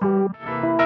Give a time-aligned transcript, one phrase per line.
[0.00, 0.77] minha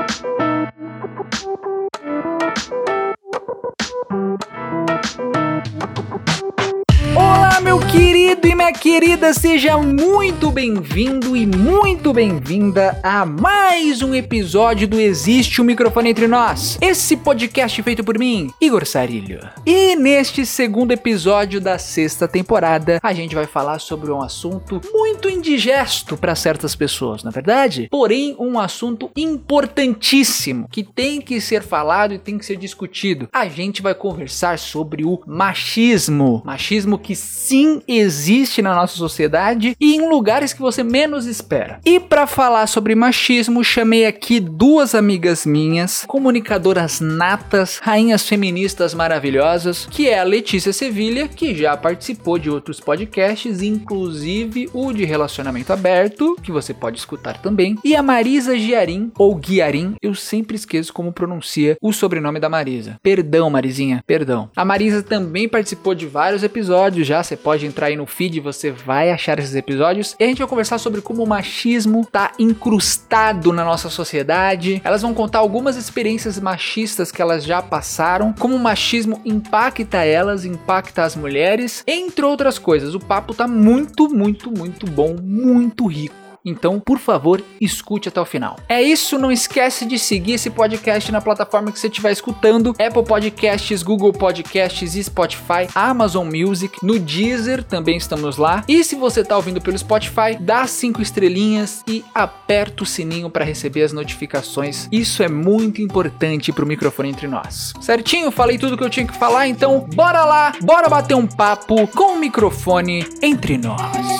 [8.73, 16.11] querida, seja muito bem-vindo e muito bem-vinda a mais um episódio do Existe um Microfone
[16.11, 19.41] Entre Nós, esse podcast feito por mim, Igor Sarilho.
[19.67, 25.29] E neste segundo episódio da sexta temporada, a gente vai falar sobre um assunto muito
[25.29, 27.89] indigesto para certas pessoas, na é verdade?
[27.91, 33.29] Porém, um assunto importantíssimo que tem que ser falado e tem que ser discutido.
[33.33, 36.43] A gente vai conversar sobre o machismo.
[36.45, 41.81] Machismo que sim existe na nossa sociedade e em lugares que você menos espera.
[41.85, 49.87] E para falar sobre machismo, chamei aqui duas amigas minhas, comunicadoras natas, rainhas feministas maravilhosas,
[49.91, 55.73] que é a Letícia Sevilha, que já participou de outros podcasts, inclusive o de relacionamento
[55.73, 60.93] aberto, que você pode escutar também, e a Marisa Giarim ou Guiarim, eu sempre esqueço
[60.93, 62.99] como pronuncia o sobrenome da Marisa.
[63.03, 64.51] Perdão, Marizinha, perdão.
[64.57, 68.71] A Marisa também participou de vários episódios já, você pode entrar aí no feed, você
[68.71, 70.15] vai achar esses episódios.
[70.19, 74.81] E a gente vai conversar sobre como o machismo tá incrustado na nossa sociedade.
[74.85, 80.45] Elas vão contar algumas experiências machistas que elas já passaram, como o machismo impacta elas,
[80.45, 82.95] impacta as mulheres, entre outras coisas.
[82.95, 86.22] O papo tá muito, muito, muito bom, muito rico.
[86.45, 88.57] Então, por favor, escute até o final.
[88.69, 93.05] É isso, não esquece de seguir esse podcast na plataforma que você estiver escutando: Apple
[93.05, 98.65] Podcasts, Google Podcasts, Spotify, Amazon Music, no Deezer também estamos lá.
[98.69, 103.45] E se você está ouvindo pelo Spotify, dá cinco estrelinhas e aperta o sininho para
[103.45, 104.89] receber as notificações.
[104.91, 107.73] Isso é muito importante para o microfone entre nós.
[107.81, 108.31] Certinho?
[108.31, 112.15] Falei tudo que eu tinha que falar, então bora lá, bora bater um papo com
[112.15, 114.12] o microfone entre nós.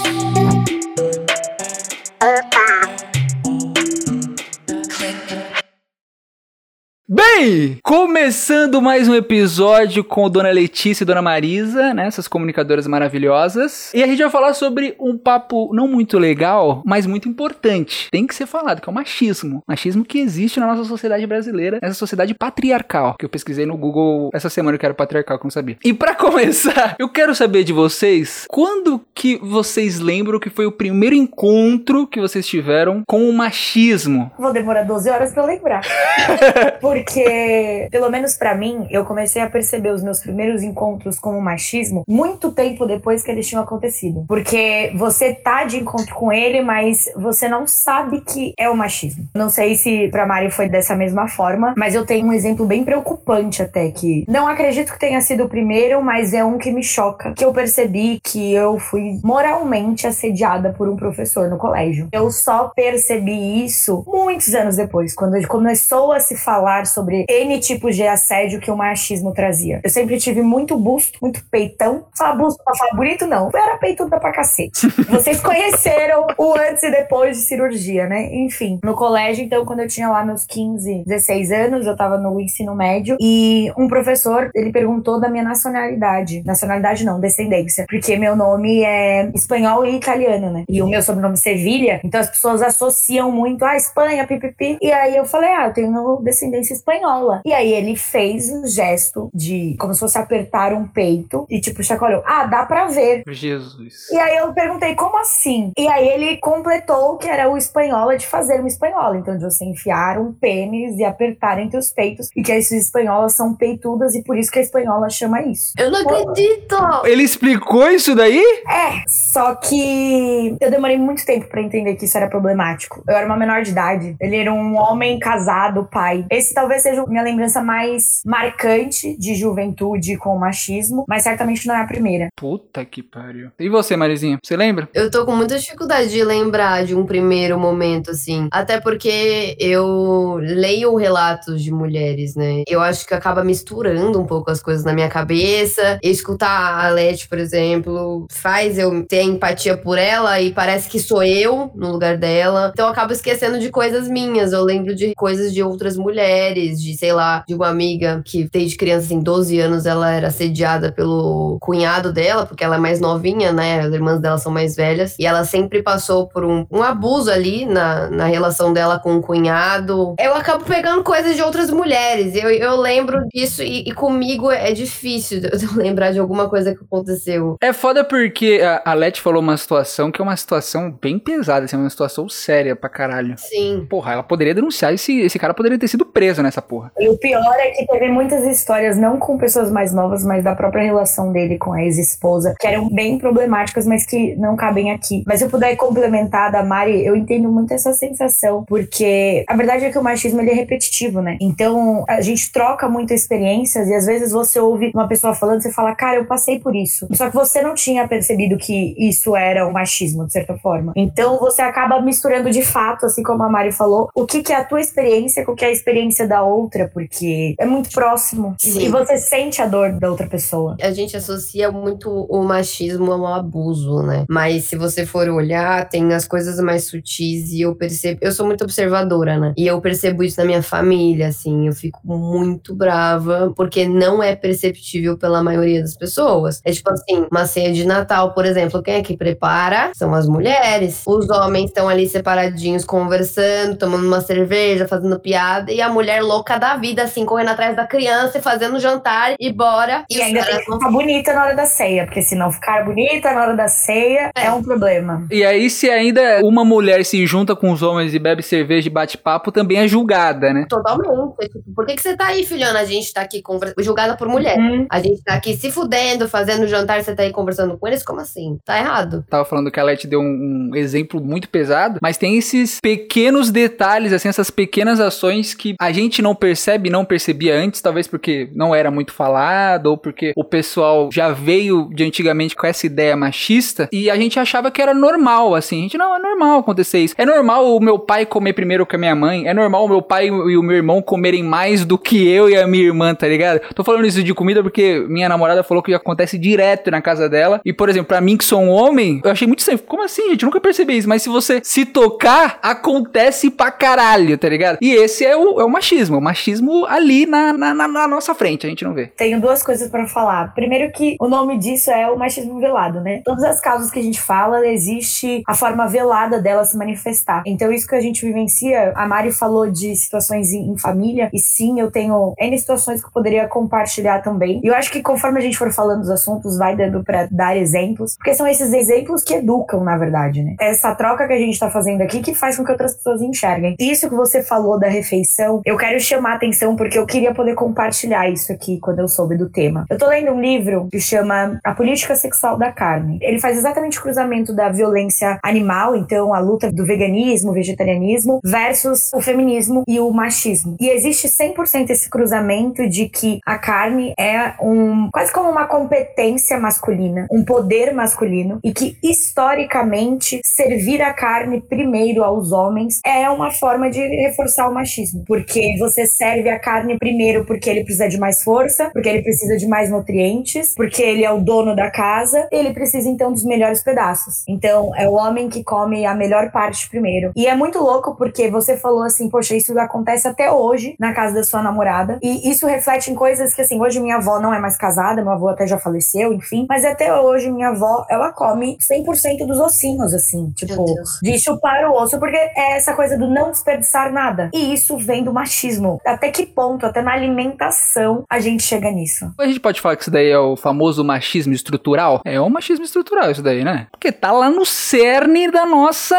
[7.35, 12.07] Bem, começando mais um episódio com Dona Letícia e Dona Marisa, né?
[12.07, 13.91] Essas comunicadoras maravilhosas.
[13.95, 18.09] E a gente vai falar sobre um papo não muito legal, mas muito importante.
[18.11, 19.63] Tem que ser falado, que é o machismo.
[19.67, 24.31] Machismo que existe na nossa sociedade brasileira, essa sociedade patriarcal, que eu pesquisei no Google
[24.35, 25.79] essa semana que era patriarcal, que eu não sabia.
[25.83, 30.73] E para começar, eu quero saber de vocês, quando que vocês lembram que foi o
[30.73, 34.31] primeiro encontro que vocês tiveram com o machismo?
[34.39, 35.83] Vou demorar 12 horas para lembrar.
[36.79, 41.39] Porque porque, pelo menos para mim, eu comecei a perceber os meus primeiros encontros com
[41.39, 44.25] o machismo muito tempo depois que eles tinham acontecido.
[44.27, 49.27] Porque você tá de encontro com ele, mas você não sabe que é o machismo.
[49.35, 52.85] Não sei se pra Mari foi dessa mesma forma, mas eu tenho um exemplo bem
[52.85, 56.83] preocupante até que não acredito que tenha sido o primeiro, mas é um que me
[56.83, 62.09] choca, que eu percebi que eu fui moralmente assediada por um professor no colégio.
[62.13, 67.97] Eu só percebi isso muitos anos depois, quando começou a se falar sobre N tipos
[67.97, 69.81] de assédio que o machismo trazia.
[69.83, 72.07] Eu sempre tive muito busto, muito peitão.
[72.17, 73.51] Falar busto pra falar bonito, não.
[73.53, 74.87] Eu era peituda pra cacete.
[75.09, 78.29] Vocês conheceram o antes e depois de cirurgia, né?
[78.35, 82.41] Enfim, no colégio, então, quando eu tinha lá meus 15, 16 anos, eu tava no
[82.41, 86.43] ensino médio e um professor, ele perguntou da minha nacionalidade.
[86.45, 87.87] Nacionalidade não, descendência.
[87.89, 90.65] Porque meu nome é espanhol e italiano, né?
[90.69, 94.79] E o meu sobrenome Sevilha, então as pessoas associam muito a ah, Espanha, pipipi.
[94.81, 97.02] E aí eu falei, ah, eu tenho descendência espanhola.
[97.45, 101.83] E aí ele fez um gesto de como se fosse apertar um peito e tipo
[101.83, 102.23] chacoalhou.
[102.27, 103.23] Ah, dá pra ver.
[103.29, 104.11] Jesus.
[104.11, 105.73] E aí eu perguntei, como assim?
[105.77, 109.17] E aí ele completou que era o espanhola de fazer uma espanhola.
[109.17, 112.29] Então, de você enfiar um pênis e apertar entre os peitos.
[112.37, 115.73] E que essas espanholas são peitudas e por isso que a espanhola chama isso.
[115.79, 116.15] Eu não Pô.
[116.15, 116.77] acredito!
[117.05, 118.43] Ele explicou isso daí?
[118.69, 123.03] É, só que eu demorei muito tempo para entender que isso era problemático.
[123.09, 124.17] Eu era uma menor de idade.
[124.21, 126.27] Ele era um homem casado, pai.
[126.31, 131.75] Esse talvez talvez seja minha lembrança mais marcante de juventude com machismo, mas certamente não
[131.75, 132.29] é a primeira.
[132.37, 133.51] Puta que pariu.
[133.59, 134.39] E você, Marizinha?
[134.43, 134.89] Você lembra?
[134.95, 138.49] Eu tô com muita dificuldade de lembrar de um primeiro momento, assim.
[138.51, 142.63] Até porque eu leio relatos de mulheres, né?
[142.69, 145.99] Eu acho que acaba misturando um pouco as coisas na minha cabeça.
[146.03, 151.23] Escutar a Leti, por exemplo, faz eu ter empatia por ela e parece que sou
[151.23, 152.71] eu no lugar dela.
[152.73, 154.53] Então eu acabo esquecendo de coisas minhas.
[154.53, 158.49] Eu lembro de coisas de outras mulheres mulheres, de, sei lá, de uma amiga que
[158.51, 163.01] desde criança, assim, 12 anos, ela era assediada pelo cunhado dela, porque ela é mais
[163.01, 163.81] novinha, né?
[163.81, 165.17] As irmãs dela são mais velhas.
[165.19, 169.23] E ela sempre passou por um, um abuso ali na, na relação dela com o
[169.23, 170.15] cunhado.
[170.19, 172.35] Eu acabo pegando coisas de outras mulheres.
[172.35, 176.85] Eu, eu lembro disso e, e comigo é difícil eu lembrar de alguma coisa que
[176.85, 177.57] aconteceu.
[177.61, 181.65] É foda porque a, a Leti falou uma situação que é uma situação bem pesada,
[181.65, 183.35] assim, uma situação séria pra caralho.
[183.39, 183.87] Sim.
[183.89, 186.91] Porra, ela poderia denunciar esse, esse cara poderia ter sido preso nessa porra.
[186.99, 190.55] E o pior é que teve muitas histórias, não com pessoas mais novas, mas da
[190.55, 195.23] própria relação dele com a ex-esposa, que eram bem problemáticas, mas que não cabem aqui.
[195.27, 199.85] Mas se eu puder complementar da Mari, eu entendo muito essa sensação, porque a verdade
[199.85, 201.37] é que o machismo ele é repetitivo, né?
[201.41, 205.71] Então a gente troca muitas experiências e às vezes você ouve uma pessoa falando, você
[205.71, 207.07] fala, cara, eu passei por isso.
[207.13, 210.93] Só que você não tinha percebido que isso era o machismo, de certa forma.
[210.97, 214.57] Então você acaba misturando de fato, assim como a Mari falou, o que, que é
[214.57, 218.55] a tua experiência com o que é a experiência da outra, porque é muito próximo.
[218.59, 218.87] Sim.
[218.87, 220.77] E você sente a dor da outra pessoa.
[220.81, 224.25] A gente associa muito o machismo ao abuso, né?
[224.29, 228.19] Mas se você for olhar, tem as coisas mais sutis e eu percebo.
[228.23, 229.55] Eu sou muito observadora, né?
[229.57, 231.67] E eu percebo isso na minha família, assim.
[231.67, 236.61] Eu fico muito brava porque não é perceptível pela maioria das pessoas.
[236.65, 239.93] É tipo assim, uma ceia de Natal, por exemplo, quem é que prepara?
[239.95, 241.03] São as mulheres.
[241.07, 246.52] Os homens estão ali separadinhos, conversando, tomando uma cerveja, fazendo piada, e a mulher louca
[246.59, 250.05] da vida, assim, correndo atrás da criança e fazendo jantar e bora.
[250.11, 252.51] E, os ainda tem que vão ficar bonita na hora da ceia, porque se não
[252.51, 254.53] ficar bonita na hora da ceia, é, É.
[254.53, 255.27] um problema.
[255.31, 258.91] E aí, se ainda uma mulher se junta com os homens e bebe cerveja e
[258.91, 260.67] bate papo, também é julgada, né?
[260.69, 261.09] Totalmente.
[261.53, 262.81] Tipo, por que, que você tá aí, filhona?
[262.81, 264.59] A gente tá aqui conver- julgada por mulher.
[264.59, 264.87] Hum.
[264.91, 268.03] A gente tá aqui se fudendo, fazendo jantar, você tá aí conversando com eles?
[268.03, 268.59] Como assim?
[268.65, 269.25] Tá errado.
[269.29, 273.51] Tava falando que a Leti deu um, um exemplo muito pesado, mas tem esses pequenos
[273.51, 278.49] detalhes, assim, essas pequenas ações que a gente não percebe, não percebia antes, talvez porque
[278.55, 283.17] não era muito falado, ou porque o pessoal já veio de antigamente com essa ideia
[283.17, 286.99] machista, e a gente achava que era normal, assim, a gente, não, é normal acontecer
[287.01, 287.15] isso.
[287.19, 290.03] É normal o meu pai comer primeiro que a minha mãe, é normal o meu
[290.03, 293.27] pai e o meu irmão comerem mais do que eu e a minha irmã, tá
[293.27, 293.61] ligado?
[293.75, 297.61] Tô falando isso de comida porque minha namorada falou que acontece direto na casa dela,
[297.65, 299.79] e por exemplo, pra mim que sou um homem, eu achei muito estranho.
[299.81, 300.43] Como assim, gente?
[300.43, 301.09] Eu nunca percebi isso.
[301.09, 304.79] Mas se você se tocar, acontece pra caralho, tá ligado?
[304.81, 306.21] E esse é o, é o machismo.
[306.23, 309.07] Machismo ali na, na, na- nossa frente, a gente não vê.
[309.09, 310.55] Tenho duas coisas pra falar.
[310.55, 313.23] Primeiro que o nome disso é o machismo velado, né?
[313.25, 317.43] Todas as causas que a gente fala, existe a forma velada dela se manifestar.
[317.47, 321.39] Então isso que a gente vivencia, a Mari falou de situações em, em família, e
[321.39, 324.61] sim, eu tenho N situações que eu poderia compartilhar também.
[324.63, 327.57] E eu acho que conforme a gente for falando dos assuntos, vai dando pra dar
[327.57, 330.55] exemplos, porque são esses exemplos que educam, na verdade, né?
[330.61, 333.75] Essa troca que a gente tá fazendo aqui que faz com que outras pessoas enxerguem.
[333.79, 337.55] Isso que você falou da refeição, eu quero chamar a atenção porque eu queria poder
[337.55, 339.87] compartilhar isso aqui quando eu soube do tema.
[339.89, 343.19] Eu tô lendo um livro que chama A Política Sexual da Carne.
[343.23, 349.11] Ele faz exatamente o cruzamento da violência animal, então a luta do veganismo, vegetarianismo, versus
[349.15, 350.77] o feminismo e o machismo.
[350.79, 356.59] E existe 100% esse cruzamento de que a carne é um quase como uma competência
[356.59, 363.51] masculina, um poder masculino e que historicamente servir a carne primeiro aos homens é uma
[363.51, 368.19] forma de reforçar o machismo, porque você serve a carne primeiro porque ele precisa de
[368.19, 372.49] mais força, porque ele precisa de mais nutrientes, porque ele é o dono da casa,
[372.51, 374.43] ele precisa então dos melhores pedaços.
[374.49, 377.33] Então é o homem que come a melhor parte primeiro.
[377.37, 381.35] E é muito louco porque você falou assim, poxa, isso acontece até hoje na casa
[381.35, 384.59] da sua namorada e isso reflete em coisas que assim, hoje minha avó não é
[384.59, 388.77] mais casada, meu avô até já faleceu, enfim, mas até hoje minha avó, ela come
[388.79, 390.85] 100% dos ossinhos assim, tipo,
[391.23, 394.51] de chupar o osso, porque é essa coisa do não desperdiçar nada.
[394.53, 395.92] E isso vem do machismo.
[396.07, 399.33] Até que ponto, até na alimentação, a gente chega nisso?
[399.39, 402.21] A gente pode falar que isso daí é o famoso machismo estrutural?
[402.25, 403.87] É o machismo estrutural isso daí, né?
[403.91, 406.17] Porque tá lá no cerne da nossa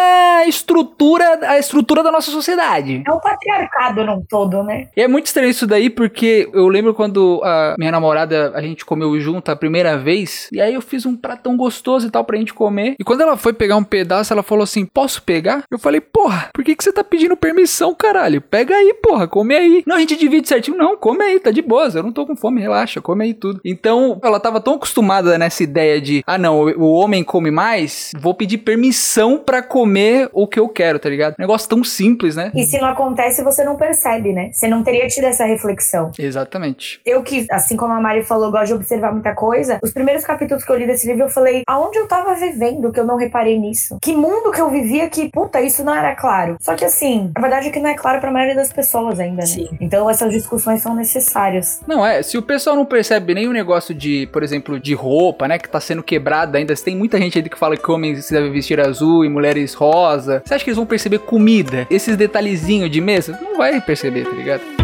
[0.47, 3.03] estrutura, a estrutura da nossa sociedade.
[3.05, 4.87] É o patriarcado num todo, né?
[4.95, 8.85] E é muito estranho isso daí, porque eu lembro quando a minha namorada, a gente
[8.85, 12.37] comeu junto a primeira vez, e aí eu fiz um pratão gostoso e tal pra
[12.37, 12.95] gente comer.
[12.99, 15.63] E quando ela foi pegar um pedaço, ela falou assim: Posso pegar?
[15.69, 18.41] Eu falei: Porra, por que, que você tá pedindo permissão, caralho?
[18.41, 19.62] Pega aí, porra, come aí.
[19.85, 20.77] Não, a gente divide certinho.
[20.77, 23.59] Não, come aí, tá de boas, eu não tô com fome, relaxa, come aí tudo.
[23.63, 28.33] Então, ela tava tão acostumada nessa ideia de: Ah, não, o homem come mais, vou
[28.33, 31.35] pedir permissão pra comer o que eu quero, tá ligado?
[31.37, 32.51] Negócio tão simples, né?
[32.55, 34.49] E se não acontece, você não percebe, né?
[34.51, 36.11] Você não teria tido essa reflexão.
[36.17, 36.99] Exatamente.
[37.05, 39.79] Eu que, assim como a Mari falou, gosto de observar muita coisa.
[39.83, 42.99] Os primeiros capítulos que eu li desse livro, eu falei, aonde eu tava vivendo que
[42.99, 43.97] eu não reparei nisso?
[44.01, 46.57] Que mundo que eu vivia que, puta, isso não era claro.
[46.59, 49.43] Só que assim, a verdade é que não é claro pra maioria das pessoas ainda,
[49.43, 49.52] né?
[49.53, 49.69] Sim.
[49.79, 51.81] Então essas discussões são necessárias.
[51.87, 55.47] Não, é, se o pessoal não percebe nem o negócio de, por exemplo, de roupa,
[55.47, 58.33] né, que tá sendo quebrada ainda, tem muita gente aí que fala que homens se
[58.33, 60.41] devem vestir azul e mulheres rosa.
[60.45, 61.87] Você acha que eles vão perceber comida?
[61.89, 63.39] Esses detalhezinhos de mesa?
[63.41, 64.82] Não vai perceber, tá ligado?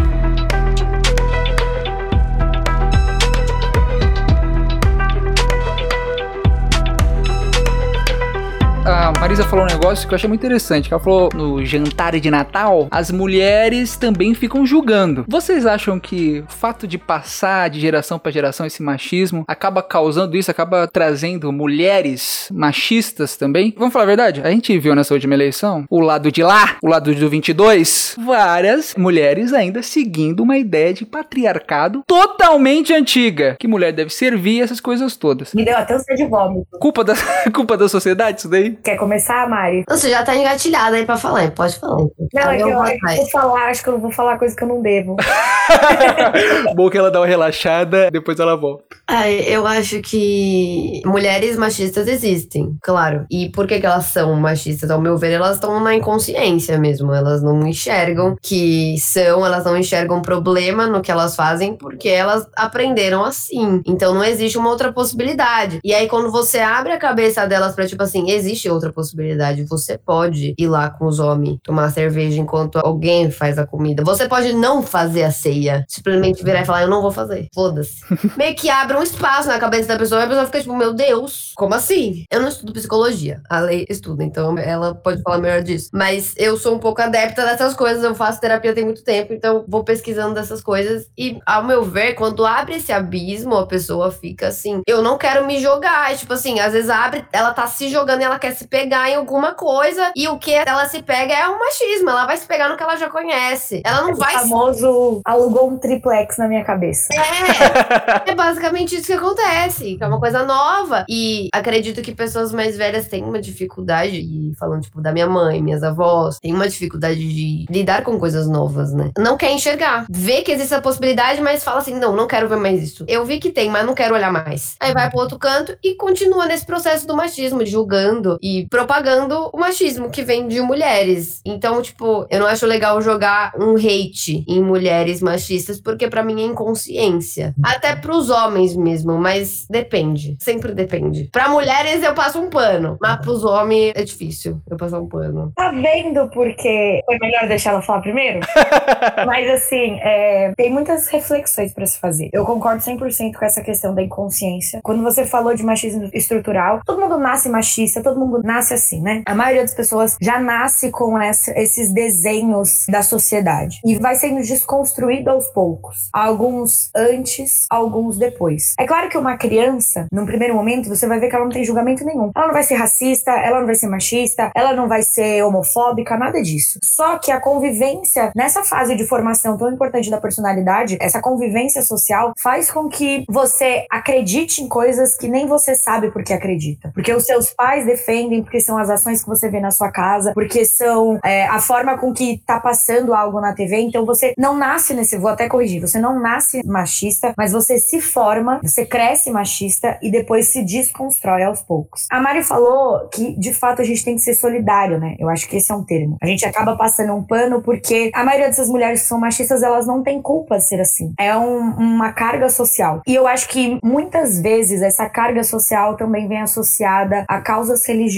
[8.90, 10.92] A Marisa falou um negócio que eu achei muito interessante.
[10.92, 15.24] Ela falou no jantar de Natal, as mulheres também ficam julgando.
[15.28, 20.36] Vocês acham que o fato de passar de geração para geração esse machismo acaba causando
[20.36, 23.72] isso, acaba trazendo mulheres machistas também?
[23.76, 24.40] Vamos falar a verdade?
[24.42, 28.94] A gente viu nessa última eleição o lado de lá, o lado do 22, várias
[28.96, 35.16] mulheres ainda seguindo uma ideia de patriarcado totalmente antiga, que mulher deve servir essas coisas
[35.16, 35.54] todas.
[35.54, 36.66] Me deu até um de vômito.
[36.80, 37.14] Culpa da,
[37.54, 38.79] culpa da sociedade isso daí?
[38.82, 39.84] Quer começar, Mari?
[39.88, 42.06] Você já tá engatilhada aí pra falar, pode falar.
[42.32, 44.68] Não, é que eu, eu, vou falar, acho que eu vou falar coisa que eu
[44.68, 45.16] não devo.
[46.74, 48.84] Bom que ela dá uma relaxada, depois ela volta.
[49.08, 53.26] Ai, eu acho que mulheres machistas existem, claro.
[53.30, 54.90] E por que, que elas são machistas?
[54.90, 57.12] Ao meu ver, elas estão na inconsciência mesmo.
[57.12, 62.46] Elas não enxergam que são, elas não enxergam problema no que elas fazem porque elas
[62.56, 63.82] aprenderam assim.
[63.86, 65.80] Então não existe uma outra possibilidade.
[65.82, 69.64] E aí, quando você abre a cabeça delas pra, tipo assim, existe outra possibilidade.
[69.64, 74.04] Você pode ir lá com os homens tomar cerveja enquanto alguém faz a comida.
[74.04, 75.84] Você pode não fazer a ceia.
[75.88, 77.48] Simplesmente virar e falar, eu não vou fazer.
[77.54, 78.00] Foda-se.
[78.36, 80.92] Meio que abre um espaço na cabeça da pessoa e a pessoa fica tipo, meu
[80.92, 82.24] Deus, como assim?
[82.30, 83.40] Eu não estudo psicologia.
[83.48, 85.90] A lei estuda, então ela pode falar melhor disso.
[85.92, 88.02] Mas eu sou um pouco adepta dessas coisas.
[88.02, 91.08] Eu faço terapia tem muito tempo, então vou pesquisando dessas coisas.
[91.16, 95.46] E, ao meu ver, quando abre esse abismo, a pessoa fica assim, eu não quero
[95.46, 96.12] me jogar.
[96.12, 99.10] E, tipo assim, às vezes abre, ela tá se jogando e ela quer se pegar
[99.10, 100.12] em alguma coisa.
[100.16, 102.10] E o que ela se pega é o machismo.
[102.10, 103.82] Ela vai se pegar no que ela já conhece.
[103.84, 104.36] Ela não o vai.
[104.36, 107.08] O famoso alugou um triplex na minha cabeça.
[107.12, 108.30] É.
[108.30, 109.96] é basicamente isso que acontece.
[109.96, 111.04] Que é uma coisa nova.
[111.08, 114.16] E acredito que pessoas mais velhas têm uma dificuldade.
[114.16, 118.48] E falando, tipo, da minha mãe, minhas avós, tem uma dificuldade de lidar com coisas
[118.48, 119.10] novas, né?
[119.18, 120.06] Não quer enxergar.
[120.08, 123.04] Vê que existe a possibilidade, mas fala assim: não, não quero ver mais isso.
[123.08, 124.76] Eu vi que tem, mas não quero olhar mais.
[124.80, 129.50] Aí vai pro outro canto e continua nesse processo do machismo, de julgando e propagando
[129.52, 131.40] o machismo que vem de mulheres.
[131.44, 136.42] Então, tipo, eu não acho legal jogar um hate em mulheres machistas, porque para mim
[136.42, 137.54] é inconsciência.
[137.62, 140.36] Até pros homens mesmo, mas depende.
[140.40, 141.28] Sempre depende.
[141.32, 145.52] Pra mulheres eu passo um pano, mas pros homens é difícil eu passar um pano.
[145.56, 148.40] Tá vendo porque foi melhor deixar ela falar primeiro?
[149.26, 152.30] mas assim, é, tem muitas reflexões para se fazer.
[152.32, 154.80] Eu concordo 100% com essa questão da inconsciência.
[154.82, 159.22] Quando você falou de machismo estrutural, todo mundo nasce machista, todo mundo nasce assim, né?
[159.26, 164.40] A maioria das pessoas já nasce com essa, esses desenhos da sociedade e vai sendo
[164.42, 166.08] desconstruído aos poucos.
[166.12, 168.74] Alguns antes, alguns depois.
[168.78, 171.64] É claro que uma criança, num primeiro momento, você vai ver que ela não tem
[171.64, 172.30] julgamento nenhum.
[172.34, 176.16] Ela não vai ser racista, ela não vai ser machista, ela não vai ser homofóbica,
[176.16, 176.78] nada disso.
[176.82, 182.32] Só que a convivência nessa fase de formação tão importante da personalidade, essa convivência social
[182.36, 186.90] faz com que você acredite em coisas que nem você sabe porque acredita.
[186.94, 190.32] Porque os seus pais defendem, porque são as ações que você vê na sua casa,
[190.34, 193.80] porque são é, a forma com que tá passando algo na TV.
[193.80, 198.00] Então você não nasce nesse, vou até corrigir, você não nasce machista, mas você se
[198.00, 202.06] forma, você cresce machista e depois se desconstrói aos poucos.
[202.10, 205.16] A Mari falou que de fato a gente tem que ser solidário, né?
[205.18, 206.16] Eu acho que esse é um termo.
[206.20, 209.86] A gente acaba passando um pano porque a maioria dessas mulheres que são machistas, elas
[209.86, 211.12] não têm culpa de ser assim.
[211.18, 213.02] É um, uma carga social.
[213.06, 218.09] E eu acho que muitas vezes essa carga social também vem associada a causas religiosas.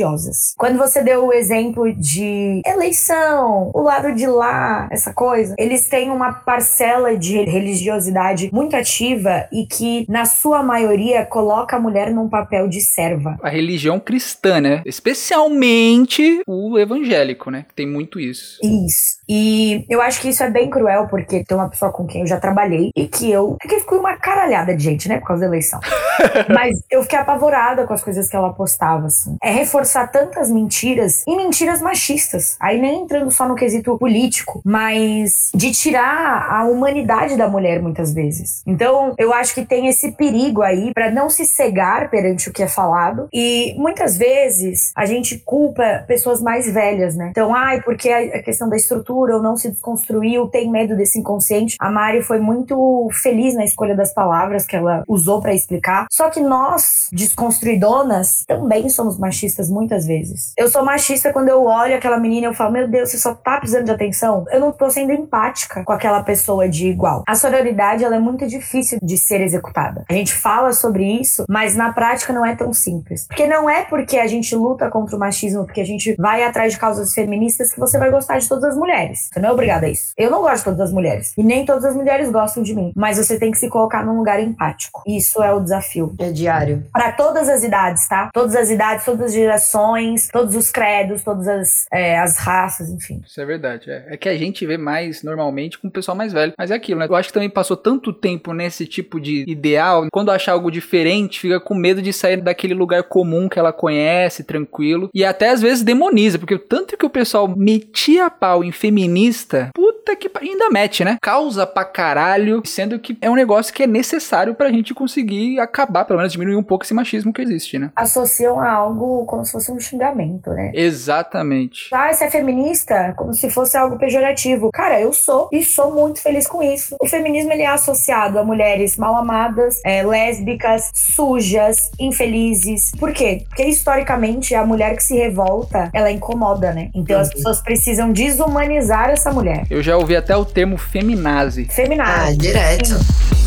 [0.56, 6.11] Quando você deu o exemplo de eleição, o lado de lá, essa coisa, eles têm
[6.11, 12.28] uma parcela de religiosidade muito ativa e que, na sua maioria, coloca a mulher num
[12.28, 13.37] papel de serva.
[13.42, 14.82] A religião cristã, né?
[14.84, 17.66] Especialmente o evangélico, né?
[17.75, 18.58] Tem muito isso.
[18.62, 19.22] Isso.
[19.28, 22.26] E eu acho que isso é bem cruel, porque tem uma pessoa com quem eu
[22.26, 23.56] já trabalhei e que eu.
[23.62, 25.18] É que ficou uma caralhada de gente, né?
[25.18, 25.80] Por causa da eleição.
[26.52, 29.37] Mas eu fiquei apavorada com as coisas que ela postava, assim.
[29.42, 29.50] É
[29.82, 32.56] reforçar tantas mentiras e mentiras machistas.
[32.60, 38.14] Aí nem entrando só no quesito político, mas de tirar a humanidade da mulher muitas
[38.14, 38.62] vezes.
[38.66, 42.62] Então, eu acho que tem esse perigo aí para não se cegar perante o que
[42.62, 47.28] é falado e muitas vezes a gente culpa pessoas mais velhas, né?
[47.30, 51.76] Então, ai, porque a questão da estrutura ou não se desconstruiu, tem medo desse inconsciente.
[51.80, 56.06] A Mari foi muito feliz na escolha das palavras que ela usou para explicar.
[56.10, 60.52] Só que nós, desconstruidonas, também somos machistas muitas vezes.
[60.57, 63.35] Eu sou machista quando eu olho aquela menina e eu falo, meu Deus, você só
[63.35, 64.45] tá precisando de atenção.
[64.50, 67.23] Eu não tô sendo empática com aquela pessoa de igual.
[67.26, 70.05] A sororidade, ela é muito difícil de ser executada.
[70.09, 73.26] A gente fala sobre isso, mas na prática não é tão simples.
[73.26, 76.73] Porque não é porque a gente luta contra o machismo, porque a gente vai atrás
[76.73, 79.29] de causas feministas que você vai gostar de todas as mulheres.
[79.33, 80.12] Você não é obrigada a isso.
[80.17, 81.33] Eu não gosto de todas as mulheres.
[81.37, 82.93] E nem todas as mulheres gostam de mim.
[82.95, 85.02] Mas você tem que se colocar num lugar empático.
[85.07, 86.14] Isso é o desafio.
[86.19, 86.85] É diário.
[86.93, 88.31] Para todas as idades, tá?
[88.33, 93.21] Todas as idades, todas as gerações, todos os credos, todas as, é, as raças, enfim.
[93.26, 93.90] Isso é verdade.
[93.90, 94.06] É.
[94.11, 96.52] é que a gente vê mais normalmente com o pessoal mais velho.
[96.56, 97.06] Mas é aquilo, né?
[97.09, 100.06] Eu acho que também passou tanto tempo nesse tipo de ideal.
[100.12, 104.44] Quando achar algo diferente, fica com medo de sair daquele lugar comum que ela conhece,
[104.44, 105.11] tranquilo.
[105.14, 109.91] E até às vezes demoniza, porque tanto que o pessoal metia pau em feminista, puta
[110.16, 111.16] que ainda mete, né?
[111.21, 116.04] Causa pra caralho, sendo que é um negócio que é necessário pra gente conseguir acabar,
[116.04, 117.90] pelo menos diminuir um pouco esse machismo que existe, né?
[117.97, 120.73] Associam a algo como se fosse um xingamento, né?
[120.75, 121.88] Exatamente.
[121.92, 123.14] Ah, você é feminista?
[123.16, 124.71] Como se fosse algo pejorativo.
[124.73, 126.97] Cara, eu sou e sou muito feliz com isso.
[127.00, 132.90] O feminismo ele é associado a mulheres mal amadas, é, lésbicas, sujas, infelizes.
[132.99, 133.44] Por quê?
[133.49, 136.90] Porque historicamente a mulher que se revolta, ela incomoda, né?
[136.94, 139.66] Então as pessoas precisam desumanizar essa mulher.
[139.71, 141.66] Eu já ouvi até o termo feminazi.
[141.70, 142.30] Feminazi.
[142.30, 142.87] Ah, direto.
[142.87, 143.41] Sim.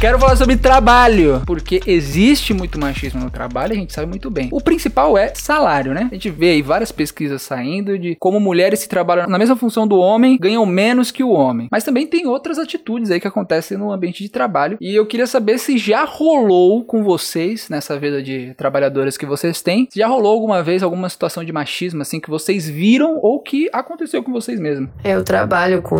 [0.00, 4.48] Quero falar sobre trabalho, porque existe muito machismo no trabalho, a gente sabe muito bem.
[4.50, 6.08] O principal é salário, né?
[6.10, 9.86] A gente vê aí várias pesquisas saindo de como mulheres que trabalham na mesma função
[9.86, 11.68] do homem ganham menos que o homem.
[11.70, 14.78] Mas também tem outras atitudes aí que acontecem no ambiente de trabalho.
[14.80, 19.60] E eu queria saber se já rolou com vocês, nessa vida de trabalhadoras que vocês
[19.60, 23.38] têm, se já rolou alguma vez alguma situação de machismo, assim, que vocês viram ou
[23.38, 24.88] que aconteceu com vocês mesmos.
[25.04, 25.98] Eu trabalho com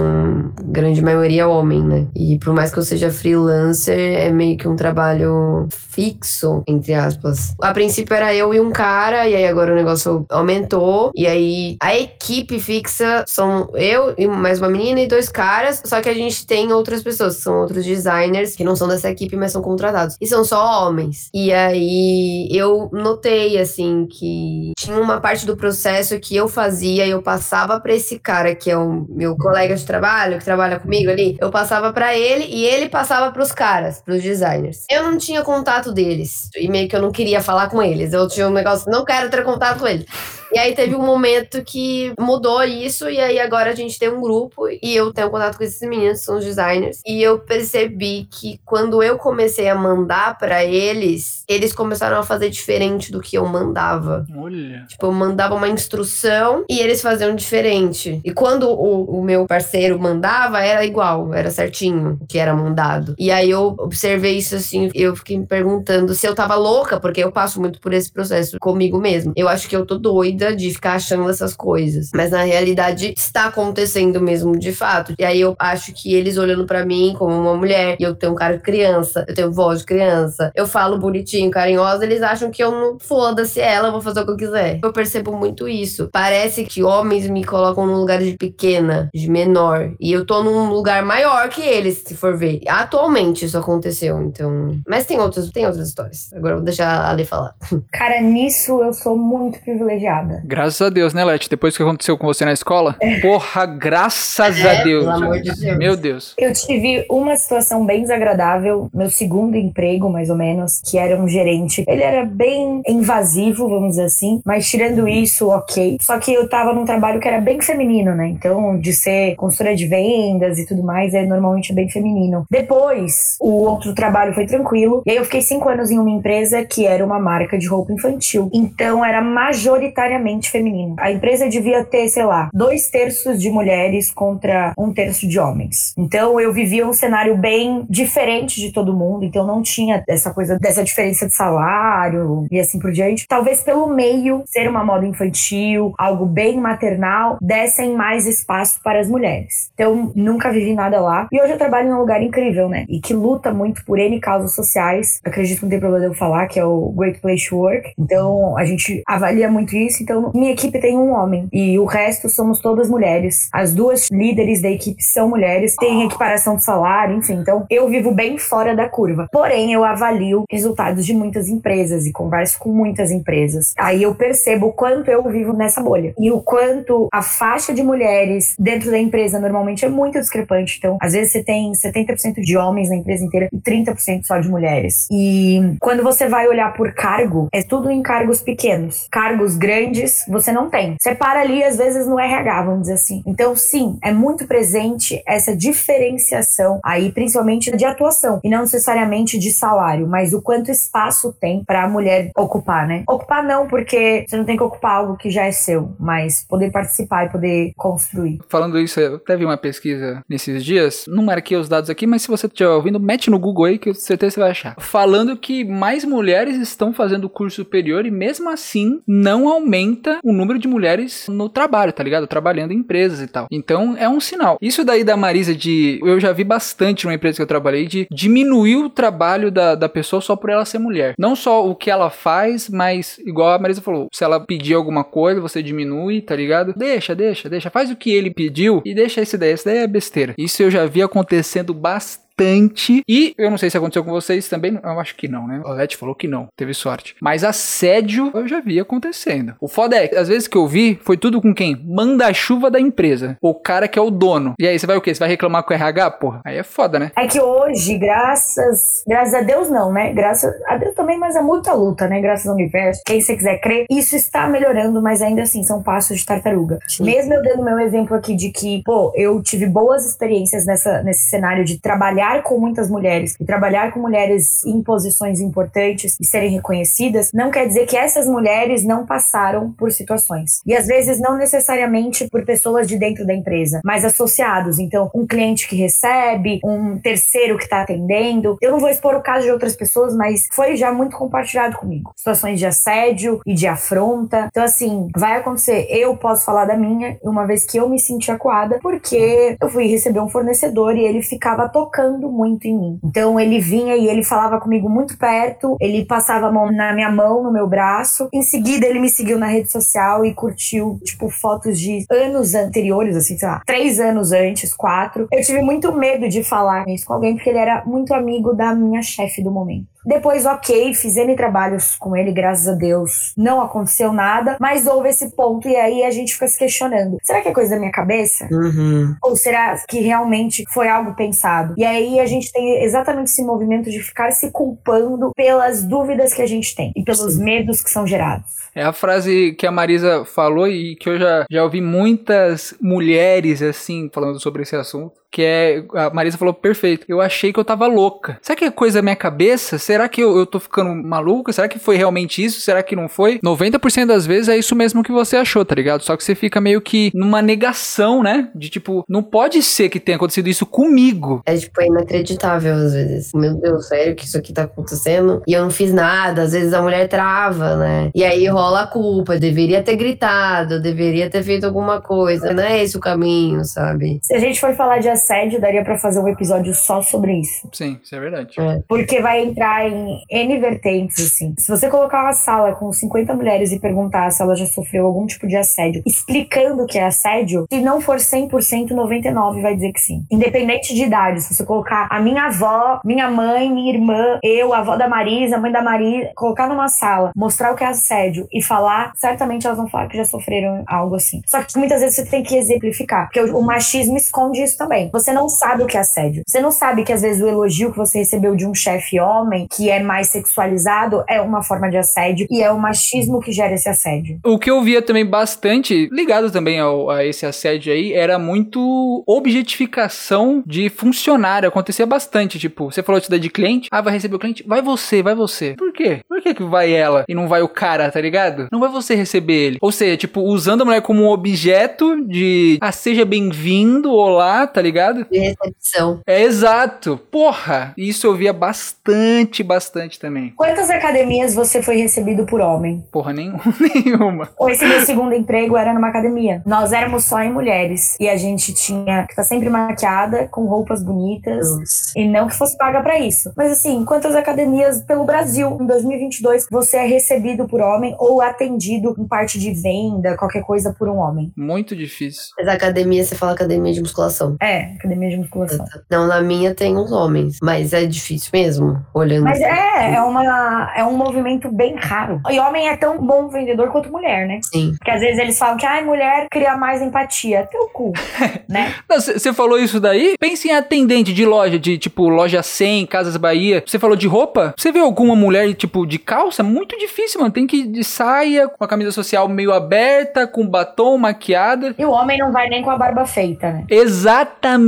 [0.64, 2.06] grande maioria homem, né?
[2.16, 7.54] E por mais que eu seja freelancer, é meio que um trabalho fixo, entre aspas.
[7.60, 11.10] A princípio era eu e um cara, e aí agora o negócio aumentou.
[11.14, 15.82] E aí a equipe fixa são eu e mais uma menina e dois caras.
[15.84, 19.36] Só que a gente tem outras pessoas, são outros designers, que não são dessa equipe,
[19.36, 20.16] mas são contratados.
[20.20, 21.28] E são só homens.
[21.34, 27.10] E aí eu notei, assim, que tinha uma parte do processo que eu fazia e
[27.10, 31.10] eu passava pra esse cara, que é o meu colega de trabalho, que trabalha comigo
[31.10, 31.36] ali.
[31.40, 34.84] Eu passava para ele e ele passava pros caras caras, pros designers.
[34.90, 36.50] Eu não tinha contato deles.
[36.56, 38.12] E meio que eu não queria falar com eles.
[38.12, 40.06] Eu tinha um negócio, não quero ter contato com eles.
[40.52, 44.20] E aí teve um momento que mudou isso, e aí agora a gente tem um
[44.20, 47.00] grupo e eu tenho contato com esses meninos, que são os designers.
[47.06, 52.50] E eu percebi que quando eu comecei a mandar para eles, eles começaram a fazer
[52.50, 54.26] diferente do que eu mandava.
[54.36, 54.84] Olha.
[54.88, 58.20] Tipo, eu mandava uma instrução e eles faziam diferente.
[58.24, 63.14] E quando o, o meu parceiro mandava, era igual, era certinho o que era mandado.
[63.18, 67.22] E aí eu observei isso assim, eu fiquei me perguntando se eu tava louca, porque
[67.22, 69.32] eu passo muito por esse processo comigo mesmo.
[69.36, 72.10] Eu acho que eu tô doida de ficar achando essas coisas.
[72.14, 75.14] Mas na realidade está acontecendo mesmo de fato.
[75.18, 78.34] E aí eu acho que eles olhando para mim como uma mulher, e eu tenho
[78.34, 82.62] cara de criança, eu tenho voz de criança, eu falo bonitinho, carinhosa, eles acham que
[82.62, 84.78] eu não foda-se ela, vou fazer o que eu quiser.
[84.82, 86.08] Eu percebo muito isso.
[86.12, 89.92] Parece que homens me colocam num lugar de pequena, de menor.
[90.00, 92.60] E eu tô num lugar maior que eles, se for ver.
[92.68, 94.78] Atualmente isso aconteceu, então.
[94.86, 96.32] Mas tem outras, tem outras histórias.
[96.32, 97.54] Agora eu vou deixar a Ale falar.
[97.92, 100.42] Cara, nisso eu sou muito privilegiada nada.
[100.44, 101.48] Graças a Deus, né, Leti?
[101.48, 102.96] Depois que aconteceu com você na escola?
[103.00, 103.20] É.
[103.20, 105.04] Porra, graças é, a Deus.
[105.04, 105.78] Pelo amor de Deus.
[105.78, 106.34] Meu Deus.
[106.38, 111.28] Eu tive uma situação bem desagradável, meu segundo emprego, mais ou menos, que era um
[111.28, 111.84] gerente.
[111.86, 115.98] Ele era bem invasivo, vamos dizer assim, mas tirando isso, ok.
[116.00, 118.28] Só que eu tava num trabalho que era bem feminino, né?
[118.28, 122.44] Então, de ser consultora de vendas e tudo mais, é normalmente bem feminino.
[122.50, 125.02] Depois, o outro trabalho foi tranquilo.
[125.06, 127.92] E aí eu fiquei cinco anos em uma empresa que era uma marca de roupa
[127.92, 128.50] infantil.
[128.52, 130.96] Então, era majoritariamente majoritariamente feminino.
[130.98, 135.94] A empresa devia ter, sei lá, dois terços de mulheres contra um terço de homens.
[135.96, 140.58] Então eu vivia um cenário bem diferente de todo mundo, então não tinha essa coisa
[140.58, 143.26] dessa diferença de salário e assim por diante.
[143.26, 149.08] Talvez pelo meio ser uma moda infantil, algo bem maternal, dessem mais espaço para as
[149.08, 149.70] mulheres.
[149.74, 151.28] Então nunca vivi nada lá.
[151.32, 152.84] E hoje eu trabalho num lugar incrível, né?
[152.88, 155.20] E que luta muito por N causas sociais.
[155.24, 157.92] Acredito que não tem problema eu falar, que é o Great Place to Work.
[157.98, 160.02] Então, a gente avalia muito isso.
[160.10, 163.48] Então, minha equipe tem um homem e o resto somos todas mulheres.
[163.52, 167.34] As duas líderes da equipe são mulheres, tem equiparação de salário, enfim.
[167.34, 169.28] Então, eu vivo bem fora da curva.
[169.30, 173.72] Porém, eu avalio resultados de muitas empresas e converso com muitas empresas.
[173.78, 177.84] Aí eu percebo o quanto eu vivo nessa bolha e o quanto a faixa de
[177.84, 180.76] mulheres dentro da empresa normalmente é muito discrepante.
[180.78, 184.48] Então, às vezes você tem 70% de homens na empresa inteira e 30% só de
[184.48, 185.06] mulheres.
[185.08, 189.06] E quando você vai olhar por cargo, é tudo em cargos pequenos.
[189.08, 190.96] Cargos grandes você não tem.
[191.00, 193.22] Você para ali às vezes no RH, vamos dizer assim.
[193.26, 199.50] Então, sim, é muito presente essa diferenciação aí, principalmente de atuação e não necessariamente de
[199.52, 203.04] salário, mas o quanto espaço tem para a mulher ocupar, né?
[203.08, 206.70] Ocupar não, porque você não tem que ocupar algo que já é seu, mas poder
[206.70, 208.38] participar e poder construir.
[208.48, 212.22] Falando isso, eu até vi uma pesquisa nesses dias, não marquei os dados aqui, mas
[212.22, 214.76] se você estiver ouvindo, mete no Google aí que eu certeza você vai achar.
[214.78, 219.79] Falando que mais mulheres estão fazendo curso superior e mesmo assim não aumenta
[220.22, 222.26] o número de mulheres no trabalho, tá ligado?
[222.26, 223.46] Trabalhando em empresas e tal.
[223.50, 224.58] Então é um sinal.
[224.60, 226.00] Isso daí da Marisa de.
[226.02, 229.88] Eu já vi bastante numa empresa que eu trabalhei de diminuir o trabalho da, da
[229.88, 231.14] pessoa só por ela ser mulher.
[231.18, 235.04] Não só o que ela faz, mas igual a Marisa falou, se ela pedir alguma
[235.04, 236.74] coisa, você diminui, tá ligado?
[236.76, 237.70] Deixa, deixa, deixa.
[237.70, 239.50] Faz o que ele pediu e deixa esse daí.
[239.50, 240.34] Esse daí é besteira.
[240.38, 243.02] Isso eu já vi acontecendo bastante bastante.
[243.06, 244.78] E eu não sei se aconteceu com vocês também.
[244.82, 245.60] Eu acho que não, né?
[245.64, 246.48] O Leti falou que não.
[246.56, 247.14] Teve sorte.
[247.20, 249.54] Mas assédio eu já vi acontecendo.
[249.60, 251.76] O foda é, às vezes que eu vi, foi tudo com quem?
[251.84, 253.36] Manda-chuva da empresa.
[253.42, 254.54] O cara que é o dono.
[254.58, 255.14] E aí, você vai o quê?
[255.14, 256.10] Você vai reclamar com o RH?
[256.12, 257.12] Porra, aí é foda, né?
[257.16, 259.02] É que hoje, graças.
[259.06, 260.12] Graças a Deus, não, né?
[260.12, 262.20] Graças a Deus também, mas é muita luta, né?
[262.20, 263.02] Graças ao universo.
[263.04, 266.78] Quem você quiser crer, isso está melhorando, mas ainda assim, são passos de tartaruga.
[266.88, 267.04] Sim.
[267.04, 271.28] Mesmo eu dando meu exemplo aqui de que, pô, eu tive boas experiências nessa, nesse
[271.28, 276.24] cenário de trabalhar trabalhar com muitas mulheres e trabalhar com mulheres em posições importantes e
[276.24, 280.60] serem reconhecidas, não quer dizer que essas mulheres não passaram por situações.
[280.64, 284.78] E às vezes não necessariamente por pessoas de dentro da empresa, mas associados.
[284.78, 288.56] Então, um cliente que recebe, um terceiro que está atendendo.
[288.60, 292.12] Eu não vou expor o caso de outras pessoas, mas foi já muito compartilhado comigo.
[292.16, 294.48] Situações de assédio e de afronta.
[294.50, 295.86] Então, assim, vai acontecer.
[295.90, 299.86] Eu posso falar da minha, uma vez que eu me senti acuada, porque eu fui
[299.86, 303.00] receber um fornecedor e ele ficava tocando muito em mim.
[303.04, 307.10] Então ele vinha e ele falava comigo muito perto, ele passava a mão na minha
[307.10, 308.28] mão, no meu braço.
[308.32, 313.16] Em seguida ele me seguiu na rede social e curtiu, tipo, fotos de anos anteriores,
[313.16, 315.28] assim, sei lá, três anos antes, quatro.
[315.32, 318.74] Eu tive muito medo de falar isso com alguém porque ele era muito amigo da
[318.74, 319.89] minha chefe do momento.
[320.04, 323.32] Depois, ok, fiz N trabalhos com ele, graças a Deus.
[323.36, 327.40] Não aconteceu nada, mas houve esse ponto e aí a gente fica se questionando: será
[327.40, 328.48] que é coisa da minha cabeça?
[328.50, 329.14] Uhum.
[329.22, 331.74] Ou será que realmente foi algo pensado?
[331.76, 336.42] E aí a gente tem exatamente esse movimento de ficar se culpando pelas dúvidas que
[336.42, 337.44] a gente tem e pelos Sim.
[337.44, 338.60] medos que são gerados.
[338.74, 343.60] É a frase que a Marisa falou e que eu já, já ouvi muitas mulheres
[343.62, 345.84] assim falando sobre esse assunto que é.
[345.94, 347.06] A Marisa falou perfeito.
[347.08, 348.38] Eu achei que eu tava louca.
[348.42, 349.78] Será que é coisa da minha cabeça?
[349.78, 351.52] Será que eu, eu tô ficando maluca?
[351.52, 352.60] Será que foi realmente isso?
[352.60, 353.38] Será que não foi?
[353.38, 356.02] 90% das vezes é isso mesmo que você achou, tá ligado?
[356.02, 358.50] Só que você fica meio que numa negação, né?
[358.54, 361.42] De tipo, não pode ser que tenha acontecido isso comigo.
[361.46, 363.32] É tipo, é inacreditável às vezes.
[363.34, 365.42] Meu Deus, sério que isso aqui tá acontecendo?
[365.46, 366.42] E eu não fiz nada.
[366.42, 368.10] Às vezes a mulher trava, né?
[368.14, 369.34] E aí rola a culpa.
[369.34, 372.52] Eu deveria ter gritado, eu deveria ter feito alguma coisa.
[372.52, 374.18] Não é esse o caminho, sabe?
[374.22, 377.68] Se a gente for falar de assédio, daria para fazer um episódio só sobre isso.
[377.72, 378.60] Sim, isso é verdade.
[378.60, 378.82] É.
[378.88, 381.54] Porque vai entrar em N vertentes, assim.
[381.58, 385.26] Se você colocar uma sala com 50 mulheres e perguntar se ela já sofreu algum
[385.26, 389.92] tipo de assédio, explicando o que é assédio, se não for 100%, 99% vai dizer
[389.92, 390.24] que sim.
[390.30, 394.78] Independente de idade, se você colocar a minha avó, minha mãe, minha irmã, eu, a
[394.78, 398.48] avó da Marisa, a mãe da Marisa, colocar numa sala, mostrar o que é assédio
[398.52, 401.42] e falar, certamente elas vão falar que já sofreram algo assim.
[401.46, 405.09] Só que muitas vezes você tem que exemplificar, porque o machismo esconde isso também.
[405.12, 406.42] Você não sabe o que é assédio.
[406.46, 409.66] Você não sabe que às vezes o elogio que você recebeu de um chefe homem,
[409.70, 413.74] que é mais sexualizado, é uma forma de assédio e é o machismo que gera
[413.74, 414.38] esse assédio.
[414.44, 419.24] O que eu via também bastante, ligado também ao, a esse assédio aí, era muito
[419.26, 421.68] objetificação de funcionário.
[421.68, 422.58] Acontecia bastante.
[422.58, 425.34] Tipo, você falou isso daí de cliente, ah, vai receber o cliente, vai você, vai
[425.34, 425.74] você.
[425.74, 426.20] Por quê?
[426.28, 428.68] Por que, que vai ela e não vai o cara, tá ligado?
[428.70, 429.78] Não vai você receber ele.
[429.80, 434.80] Ou seja, tipo, usando a mulher como um objeto de, ah, seja bem-vindo, olá, tá
[434.80, 434.99] ligado?
[435.00, 435.26] Ligado?
[435.30, 436.20] De recepção.
[436.26, 437.18] É exato.
[437.30, 440.52] Porra, isso eu via bastante, bastante também.
[440.56, 443.04] Quantas academias você foi recebido por homem?
[443.10, 443.60] Porra, nenhuma.
[443.80, 444.48] nenhuma.
[444.58, 446.62] Ou esse meu segundo emprego era numa academia.
[446.66, 448.16] Nós éramos só em mulheres.
[448.20, 451.66] E a gente tinha que estar sempre maquiada, com roupas bonitas.
[452.14, 453.52] E não que fosse paga pra isso.
[453.56, 459.14] Mas assim, quantas academias pelo Brasil em 2022 você é recebido por homem ou atendido
[459.18, 461.52] em parte de venda, qualquer coisa por um homem?
[461.56, 462.52] Muito difícil.
[462.58, 464.56] Mas academia, você fala academia de musculação.
[464.60, 465.84] É, academia de musculação.
[466.10, 467.58] Não, na minha tem uns homens.
[467.62, 469.44] Mas é difícil mesmo, olhando.
[469.44, 472.40] Mas é, é, uma, é um movimento bem raro.
[472.50, 474.60] E homem é tão bom vendedor quanto mulher, né?
[474.62, 474.94] Sim.
[474.98, 477.68] Porque às vezes eles falam que a mulher cria mais empatia.
[477.70, 478.12] Teu cu,
[478.68, 478.94] né?
[479.08, 480.34] Você falou isso daí?
[480.38, 483.82] Pense em atendente de loja, de tipo loja 100, Casas Bahia.
[483.86, 484.74] Você falou de roupa?
[484.76, 486.62] Você vê alguma mulher tipo de calça?
[486.62, 487.52] Muito difícil, mano.
[487.52, 491.94] Tem que ir de saia, com a camisa social meio aberta, com batom, maquiada.
[491.98, 493.84] E o homem não vai nem com a barba feita, né?
[493.88, 494.79] Exatamente.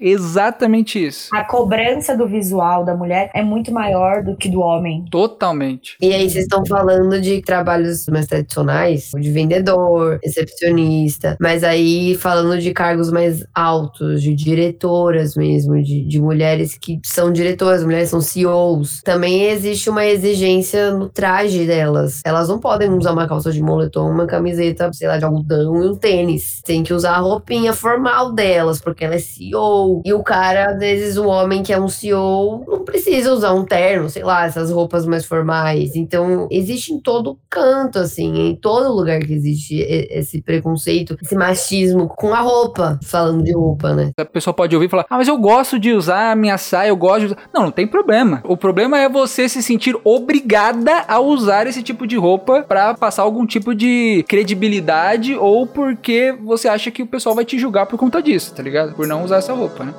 [0.00, 1.28] Exatamente isso.
[1.34, 5.04] A cobrança do visual da mulher é muito maior do que do homem.
[5.10, 5.96] Totalmente.
[6.00, 12.60] E aí, vocês estão falando de trabalhos mais tradicionais, de vendedor, recepcionista, mas aí falando
[12.60, 18.20] de cargos mais altos, de diretoras mesmo, de, de mulheres que são diretoras, mulheres são
[18.20, 19.00] CEOs.
[19.02, 22.20] Também existe uma exigência no traje delas.
[22.24, 25.88] Elas não podem usar uma calça de moletom, uma camiseta, sei lá, de algodão e
[25.88, 26.60] um tênis.
[26.64, 30.02] Tem que usar a roupinha formal delas, porque ela é CEO.
[30.04, 33.64] E o cara, às vezes, o homem que é um CEO, não precisa usar um
[33.64, 35.94] terno, sei lá, essas roupas mais formais.
[35.94, 39.76] Então, existe em todo canto, assim, em todo lugar que existe
[40.10, 44.10] esse preconceito, esse machismo com a roupa, falando de roupa, né?
[44.18, 46.88] A pessoa pode ouvir e falar: Ah, mas eu gosto de usar a minha saia,
[46.88, 47.36] eu gosto de usar.
[47.54, 48.42] Não, não tem problema.
[48.44, 53.22] O problema é você se sentir obrigada a usar esse tipo de roupa para passar
[53.22, 57.98] algum tipo de credibilidade ou porque você acha que o pessoal vai te julgar por
[57.98, 58.79] conta disso, tá ligado?
[58.88, 59.94] Por não usar essa roupa, né?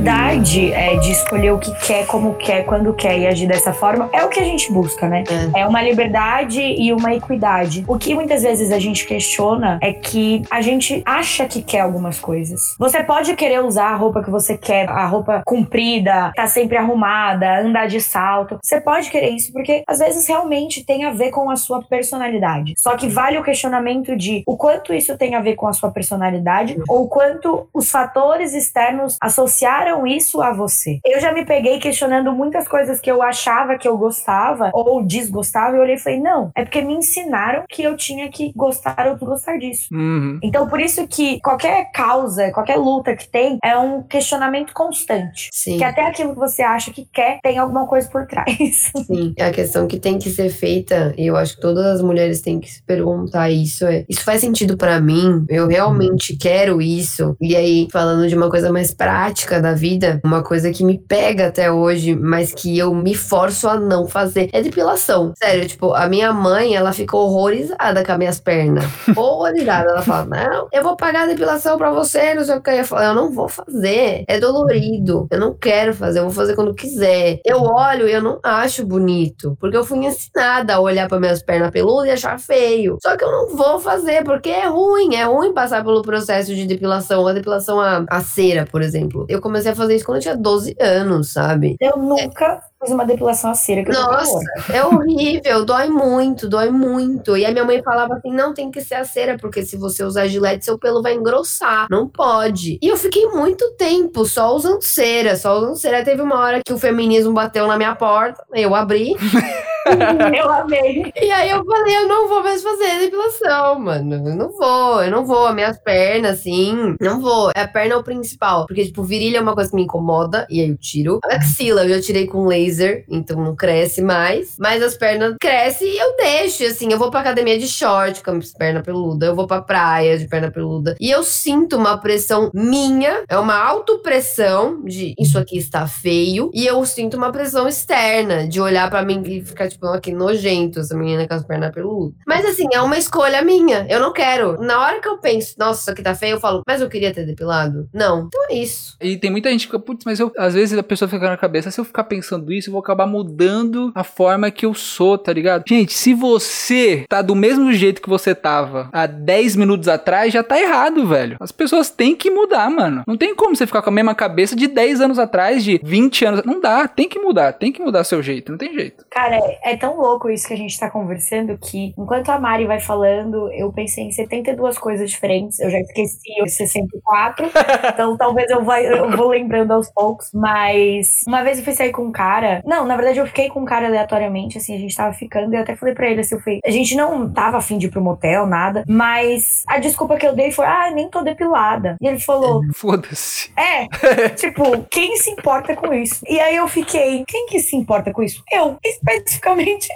[0.00, 4.08] Liberdade é, de escolher o que quer, como quer, quando quer e agir dessa forma
[4.12, 5.24] é o que a gente busca, né?
[5.54, 5.60] É.
[5.60, 7.84] é uma liberdade e uma equidade.
[7.86, 12.18] O que muitas vezes a gente questiona é que a gente acha que quer algumas
[12.18, 12.74] coisas.
[12.78, 17.60] Você pode querer usar a roupa que você quer, a roupa comprida, tá sempre arrumada,
[17.60, 18.58] andar de salto.
[18.62, 22.72] Você pode querer isso porque às vezes realmente tem a ver com a sua personalidade.
[22.78, 25.90] Só que vale o questionamento de o quanto isso tem a ver com a sua
[25.90, 31.00] personalidade ou o quanto os fatores externos associaram isso a você.
[31.04, 35.74] Eu já me peguei questionando muitas coisas que eu achava que eu gostava ou desgostava
[35.74, 39.06] e eu olhei e falei, não, é porque me ensinaram que eu tinha que gostar
[39.08, 39.88] ou desgostar disso.
[39.92, 40.38] Uhum.
[40.42, 45.48] Então, por isso que qualquer causa, qualquer luta que tem, é um questionamento constante.
[45.52, 45.78] Sim.
[45.78, 48.90] Que até aquilo que você acha que quer tem alguma coisa por trás.
[49.06, 52.02] Sim, é a questão que tem que ser feita, e eu acho que todas as
[52.02, 55.44] mulheres têm que se perguntar isso, é, isso faz sentido para mim?
[55.48, 57.36] Eu realmente quero isso?
[57.40, 61.46] E aí, falando de uma coisa mais prática da vida, uma coisa que me pega
[61.46, 65.32] até hoje, mas que eu me forço a não fazer, é depilação.
[65.42, 68.84] Sério, tipo, a minha mãe, ela ficou horrorizada com as minhas pernas.
[69.16, 69.90] horrorizada.
[69.90, 72.70] Ela fala: Não, eu vou pagar a depilação pra você, não sei o que.
[72.70, 74.24] Eu falo: Eu não vou fazer.
[74.28, 75.26] É dolorido.
[75.30, 77.40] Eu não quero fazer, eu vou fazer quando quiser.
[77.44, 81.42] Eu olho e eu não acho bonito, porque eu fui ensinada a olhar para minhas
[81.42, 82.98] pernas peludas e achar feio.
[83.02, 85.14] Só que eu não vou fazer, porque é ruim.
[85.14, 87.26] É ruim passar pelo processo de depilação.
[87.26, 89.24] A depilação a, a cera, por exemplo.
[89.28, 91.76] Eu comecei a fazer isso quando eu tinha 12 anos, sabe?
[91.80, 93.82] Eu nunca fiz uma depilação a cera.
[93.90, 94.38] Nossa,
[94.72, 97.36] é horrível, dói muito, dói muito.
[97.36, 100.02] E a minha mãe falava assim: não tem que ser a cera, porque se você
[100.04, 101.86] usar gilete, seu pelo vai engrossar.
[101.90, 102.78] Não pode.
[102.82, 106.04] E eu fiquei muito tempo só usando cera, só usando cera.
[106.04, 109.14] Teve uma hora que o feminismo bateu na minha porta, eu abri.
[110.36, 111.12] eu amei.
[111.20, 114.14] E aí eu falei, eu não vou mais fazer depilação, mano.
[114.14, 115.46] Eu não vou, eu não vou.
[115.46, 117.50] As minhas pernas, assim, não vou.
[117.54, 118.66] A perna é o principal.
[118.66, 121.20] Porque, tipo, virilha é uma coisa que me incomoda, e aí eu tiro.
[121.24, 124.56] A axila eu já tirei com laser, então não cresce mais.
[124.58, 126.92] Mas as pernas crescem e eu deixo, assim.
[126.92, 129.28] Eu vou pra academia de short com as pernas peludas.
[129.28, 130.96] Eu vou pra praia de perna peluda.
[131.00, 136.50] E eu sinto uma pressão minha, é uma autopressão de isso aqui está feio.
[136.52, 140.80] E eu sinto uma pressão externa, de olhar para mim e ficar tipo, que nojento
[140.80, 142.14] essa menina com as pernas peludas.
[142.26, 143.86] Mas assim, é uma escolha minha.
[143.88, 144.60] Eu não quero.
[144.60, 147.12] Na hora que eu penso, nossa, isso aqui tá feio, eu falo, mas eu queria
[147.12, 147.88] ter depilado.
[147.92, 148.26] Não.
[148.26, 148.96] Então é isso.
[149.00, 151.36] E tem muita gente que fica, putz, mas eu, às vezes a pessoa fica na
[151.36, 155.16] cabeça, se eu ficar pensando isso, eu vou acabar mudando a forma que eu sou,
[155.16, 155.64] tá ligado?
[155.68, 160.42] Gente, se você tá do mesmo jeito que você tava há 10 minutos atrás, já
[160.42, 161.36] tá errado, velho.
[161.40, 163.02] As pessoas têm que mudar, mano.
[163.06, 166.24] Não tem como você ficar com a mesma cabeça de 10 anos atrás, de 20
[166.24, 166.42] anos.
[166.44, 169.04] Não dá, tem que mudar, tem que mudar seu jeito, não tem jeito.
[169.10, 172.80] Cara, é, tão louco isso que a gente tá conversando que, enquanto a Mari vai
[172.80, 175.58] falando, eu pensei em 72 coisas diferentes.
[175.60, 177.50] Eu já esqueci os 64,
[177.92, 180.30] então talvez eu, vai, eu vou lembrando aos poucos.
[180.32, 182.62] Mas uma vez eu fui sair com um cara.
[182.64, 185.52] Não, na verdade eu fiquei com um cara aleatoriamente, assim, a gente tava ficando.
[185.52, 187.86] E eu até falei pra ele assim: eu fui, a gente não tava afim de
[187.86, 188.84] ir pro motel, nada.
[188.88, 191.96] Mas a desculpa que eu dei foi: ah, nem tô depilada.
[192.00, 193.52] E ele falou: Foda-se.
[193.56, 193.88] é,
[194.36, 196.24] tipo, quem se importa com isso?
[196.28, 198.42] E aí eu fiquei: quem que se importa com isso?
[198.50, 199.49] Eu, especificamente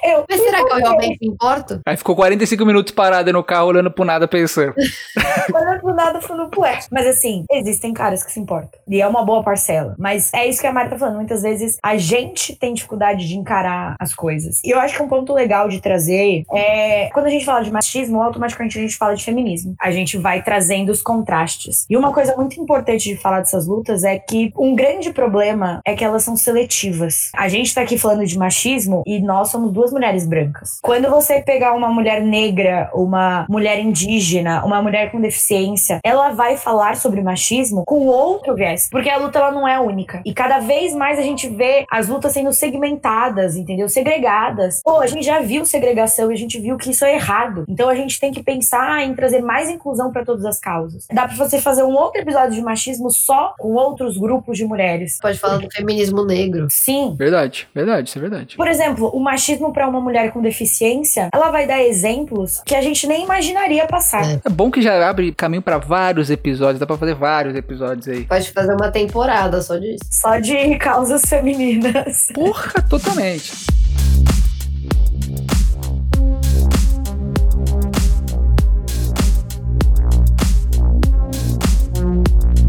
[0.04, 0.24] eu.
[0.28, 1.80] Mas será que eu realmente importo?
[1.86, 4.74] Aí ficou 45 minutos parada no carro olhando pro nada pensando.
[5.52, 6.88] Olhando pro nada, falando pro ex.
[6.90, 8.80] Mas assim, existem caras que se importam.
[8.88, 9.94] E é uma boa parcela.
[9.98, 11.16] Mas é isso que a Mari tá falando.
[11.16, 14.60] Muitas vezes a gente tem dificuldade de encarar as coisas.
[14.64, 17.10] E eu acho que um ponto legal de trazer é.
[17.12, 19.74] Quando a gente fala de machismo, automaticamente a gente fala de feminismo.
[19.80, 21.84] A gente vai trazendo os contrastes.
[21.88, 25.94] E uma coisa muito importante de falar dessas lutas é que um grande problema é
[25.94, 27.30] que elas são seletivas.
[27.34, 30.78] A gente tá aqui falando de machismo e nós somos duas mulheres brancas.
[30.80, 36.56] Quando você pegar uma mulher negra, uma mulher indígena, uma mulher com deficiência, ela vai
[36.56, 38.88] falar sobre machismo com outro viés.
[38.90, 40.22] Porque a luta ela não é única.
[40.24, 43.86] E cada vez mais a gente vê as lutas sendo segmentadas, entendeu?
[43.86, 44.80] Segregadas.
[44.82, 47.66] Pô, a gente já viu segregação e a gente viu que isso é errado.
[47.68, 51.06] Então a gente tem que pensar em trazer mais inclusão para todas as causas.
[51.12, 55.18] Dá pra você fazer um outro episódio de machismo só com outros grupos de mulheres.
[55.20, 56.66] Pode falar do feminismo negro.
[56.70, 57.14] Sim.
[57.18, 58.56] Verdade, verdade, isso é verdade.
[58.56, 62.80] Por exemplo, o machismo para uma mulher com deficiência, ela vai dar exemplos que a
[62.80, 64.24] gente nem imaginaria passar.
[64.24, 64.40] É.
[64.44, 68.24] É bom que já abre caminho pra vários episódios, dá pra fazer vários episódios aí.
[68.24, 70.04] Pode fazer uma temporada só disso.
[70.08, 72.28] Só de causas femininas.
[72.32, 73.52] Porra, totalmente.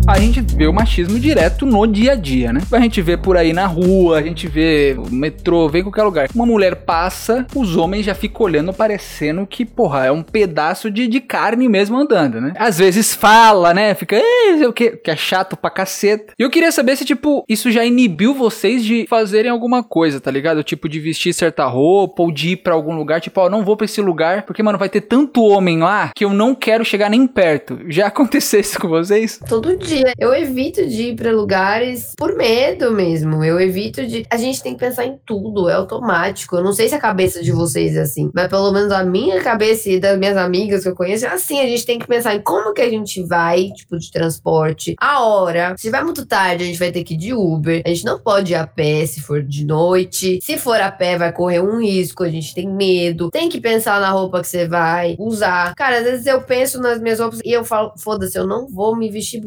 [0.07, 2.61] A gente vê o machismo direto no dia a dia, né?
[2.71, 6.03] A gente vê por aí na rua, a gente vê no metrô, vê em qualquer
[6.03, 6.29] lugar.
[6.35, 11.07] Uma mulher passa, os homens já ficam olhando, parecendo que, porra, é um pedaço de,
[11.07, 12.53] de carne mesmo andando, né?
[12.55, 13.95] Às vezes fala, né?
[13.95, 16.33] Fica, "Ei, o que, que é chato pra caceta.
[16.37, 20.29] E eu queria saber se, tipo, isso já inibiu vocês de fazerem alguma coisa, tá
[20.29, 20.63] ligado?
[20.63, 23.75] Tipo, de vestir certa roupa ou de ir pra algum lugar, tipo, ó, não vou
[23.75, 27.09] pra esse lugar, porque, mano, vai ter tanto homem lá que eu não quero chegar
[27.09, 27.79] nem perto.
[27.87, 29.39] Já aconteceu isso com vocês?
[29.49, 29.94] Todo dia.
[30.17, 33.43] Eu evito de ir pra lugares por medo mesmo.
[33.43, 34.25] Eu evito de.
[34.29, 36.55] A gente tem que pensar em tudo, é automático.
[36.55, 39.41] Eu não sei se a cabeça de vocês é assim, mas pelo menos a minha
[39.41, 41.59] cabeça e das minhas amigas que eu conheço é assim.
[41.59, 45.23] A gente tem que pensar em como que a gente vai, tipo, de transporte, a
[45.23, 45.75] hora.
[45.77, 47.81] Se vai muito tarde, a gente vai ter que ir de Uber.
[47.85, 50.39] A gente não pode ir a pé se for de noite.
[50.41, 52.23] Se for a pé, vai correr um risco.
[52.23, 53.29] A gente tem medo.
[53.29, 55.73] Tem que pensar na roupa que você vai usar.
[55.75, 58.95] Cara, às vezes eu penso nas minhas roupas e eu falo, foda-se, eu não vou
[58.95, 59.41] me vestir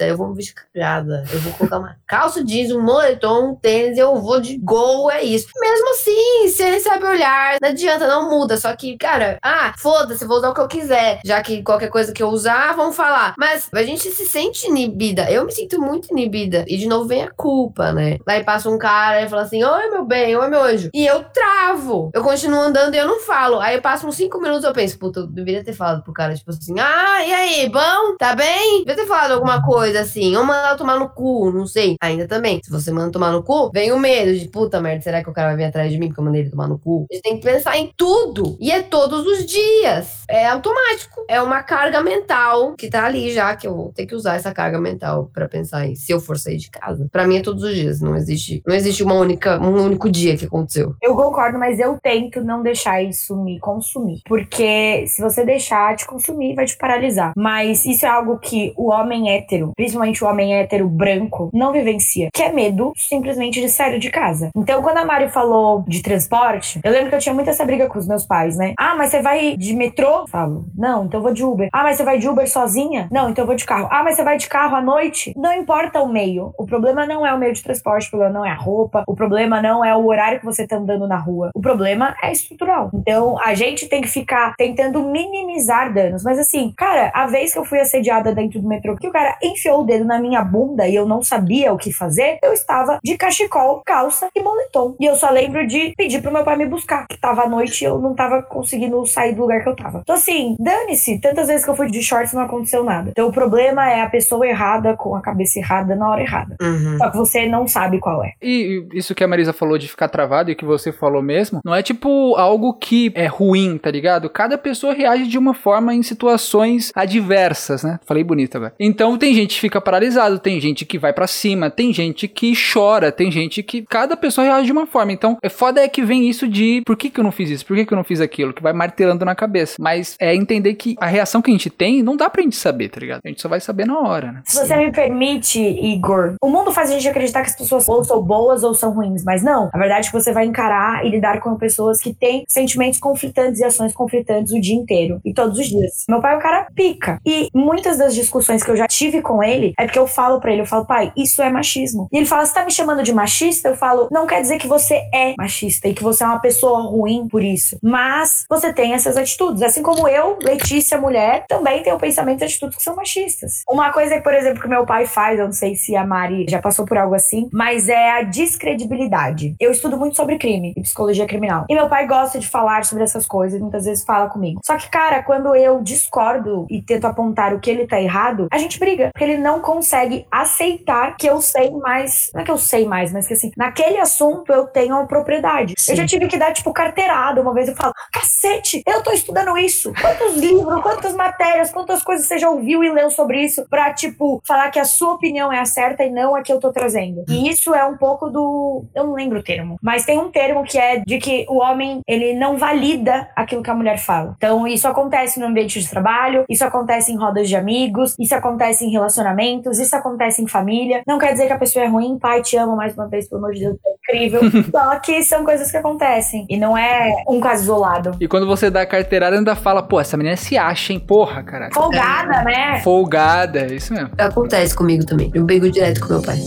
[0.00, 1.24] eu vou me vestir capriada.
[1.32, 5.22] Eu vou colocar uma calça jeans, um moletom, um tênis, eu vou de gol, é
[5.22, 5.48] isso.
[5.60, 8.56] Mesmo assim, você recebe olhar, não adianta, não muda.
[8.56, 11.20] Só que, cara, ah, foda-se, vou usar o que eu quiser.
[11.24, 13.34] Já que qualquer coisa que eu usar, vão falar.
[13.38, 15.30] Mas a gente se sente inibida.
[15.30, 16.64] Eu me sinto muito inibida.
[16.66, 18.18] E de novo vem a culpa, né?
[18.26, 20.90] Aí passa um cara e fala assim: Oi, meu bem, oi, meu anjo.
[20.92, 22.10] E eu travo.
[22.12, 23.60] Eu continuo andando e eu não falo.
[23.60, 26.50] Aí passa uns cinco minutos eu penso, puta, eu deveria ter falado pro cara, tipo
[26.50, 28.16] assim, ah, e aí, bom?
[28.18, 28.78] Tá bem?
[28.78, 30.36] Devia ter falado alguma coisa assim.
[30.36, 31.96] Ou mandar tomar no cu, não sei.
[32.00, 32.60] Ainda também.
[32.62, 35.32] Se você manda tomar no cu, vem o medo de puta merda, será que o
[35.32, 37.06] cara vai vir atrás de mim porque eu mandei ele tomar no cu?
[37.10, 38.56] A gente tem que pensar em tudo.
[38.60, 40.24] E é todos os dias.
[40.28, 41.24] É automático.
[41.28, 44.52] É uma carga mental que tá ali já, que eu vou ter que usar essa
[44.52, 47.08] carga mental pra pensar em se eu for sair de casa.
[47.10, 48.00] Pra mim é todos os dias.
[48.00, 50.94] Não existe, não existe uma única, um único dia que aconteceu.
[51.02, 54.20] Eu concordo, mas eu tento não deixar isso me consumir.
[54.26, 57.32] Porque se você deixar te consumir, vai te paralisar.
[57.36, 62.28] Mas isso é algo que o homem hétero, principalmente o homem hétero branco, não vivencia.
[62.32, 64.50] Que é medo simplesmente de sair de casa.
[64.56, 67.88] Então, quando a Mari falou de transporte, eu lembro que eu tinha muito essa briga
[67.88, 68.74] com os meus pais, né?
[68.78, 70.26] Ah, mas você vai de metrô?
[70.26, 71.68] Falo, não, então eu vou de Uber.
[71.72, 73.08] Ah, mas você vai de Uber sozinha?
[73.10, 73.88] Não, então eu vou de carro.
[73.90, 75.32] Ah, mas você vai de carro à noite?
[75.36, 76.52] Não importa o meio.
[76.58, 79.14] O problema não é o meio de transporte, o problema não é a roupa, o
[79.14, 81.50] problema não é o horário que você tá andando na rua.
[81.54, 82.90] O problema é estrutural.
[82.94, 86.22] Então, a gente tem que ficar tentando minimizar danos.
[86.22, 89.36] Mas assim, cara, a vez que eu fui assediada dentro do metrô, que o cara
[89.64, 92.98] enfiou o dedo na minha bunda e eu não sabia o que fazer, eu estava
[93.02, 94.94] de cachecol, calça e moletom.
[95.00, 97.82] E eu só lembro de pedir pro meu pai me buscar, que tava à noite
[97.82, 100.00] e eu não tava conseguindo sair do lugar que eu tava.
[100.02, 103.10] Então assim, dane-se, tantas vezes que eu fui de shorts não aconteceu nada.
[103.10, 106.56] Então o problema é a pessoa errada com a cabeça errada na hora errada.
[106.60, 106.98] Uhum.
[106.98, 108.32] Só que você não sabe qual é.
[108.42, 111.74] E isso que a Marisa falou de ficar travado e que você falou mesmo, não
[111.74, 114.28] é tipo algo que é ruim, tá ligado?
[114.28, 117.98] Cada pessoa reage de uma forma em situações adversas, né?
[118.04, 118.74] Falei bonito agora.
[118.78, 122.52] Então tem gente que fica paralisado, tem gente que vai para cima, tem gente que
[122.54, 125.12] chora, tem gente que cada pessoa reage de uma forma.
[125.12, 127.66] Então, é foda é que vem isso de por que que eu não fiz isso?
[127.66, 128.52] Por que que eu não fiz aquilo?
[128.52, 129.76] Que vai martelando na cabeça.
[129.78, 132.88] Mas é entender que a reação que a gente tem não dá pra gente saber,
[132.88, 133.20] tá ligado?
[133.24, 134.42] A gente só vai saber na hora, né?
[134.44, 138.04] Se você me permite, Igor, o mundo faz a gente acreditar que as pessoas ou
[138.04, 139.70] são boas ou são ruins, mas não.
[139.72, 143.60] A verdade é que você vai encarar e lidar com pessoas que têm sentimentos conflitantes
[143.60, 146.04] e ações conflitantes o dia inteiro e todos os dias.
[146.08, 147.18] Meu pai é um cara pica.
[147.24, 150.52] E muitas das discussões que eu já tive com ele é porque eu falo pra
[150.52, 152.08] ele, eu falo, pai, isso é machismo.
[152.12, 153.68] E ele fala, você tá me chamando de machista?
[153.68, 156.82] Eu falo, não quer dizer que você é machista e que você é uma pessoa
[156.82, 157.78] ruim por isso.
[157.82, 159.62] Mas você tem essas atitudes.
[159.62, 163.62] Assim como eu, Letícia, mulher, também tenho pensamento e atitudes que são machistas.
[163.68, 166.60] Uma coisa, por exemplo, que meu pai faz, eu não sei se a Mari já
[166.60, 169.54] passou por algo assim, mas é a descredibilidade.
[169.60, 171.64] Eu estudo muito sobre crime e psicologia criminal.
[171.68, 174.60] E meu pai gosta de falar sobre essas coisas, muitas vezes fala comigo.
[174.64, 178.58] Só que, cara, quando eu discordo e tento apontar o que ele tá errado, a
[178.58, 179.10] gente briga.
[179.12, 182.30] Porque ele não consegue aceitar que eu sei mais.
[182.32, 185.74] Não é que eu sei mais, mas que assim, naquele assunto eu tenho uma propriedade.
[185.78, 185.92] Sim.
[185.92, 187.40] Eu já tive que dar, tipo, carteirada.
[187.40, 189.92] Uma vez eu falo, cacete, eu tô estudando isso.
[190.00, 194.42] Quantos livros, quantas matérias, quantas coisas você já ouviu e leu sobre isso pra, tipo,
[194.46, 197.24] falar que a sua opinião é a certa e não a que eu tô trazendo.
[197.28, 198.84] E isso é um pouco do.
[198.94, 202.00] Eu não lembro o termo, mas tem um termo que é de que o homem,
[202.06, 204.34] ele não valida aquilo que a mulher fala.
[204.36, 208.84] Então, isso acontece no ambiente de trabalho, isso acontece em rodas de amigos, isso acontece
[208.84, 211.02] em relacionamentos, isso acontece em família.
[211.06, 213.44] Não quer dizer que a pessoa é ruim, pai, te amo mais uma vez, pelo
[213.44, 214.40] amor de Deus, é incrível.
[214.70, 216.46] Só que são coisas que acontecem.
[216.48, 218.16] E não é um caso isolado.
[218.20, 221.00] E quando você dá a carteirada, ainda fala, pô, essa menina se acha, hein?
[221.00, 221.74] Porra, caralho.
[221.74, 222.80] Folgada, né?
[222.82, 224.10] Folgada, é isso mesmo.
[224.18, 225.30] Acontece comigo também.
[225.34, 226.38] Eu brigo direto com meu pai.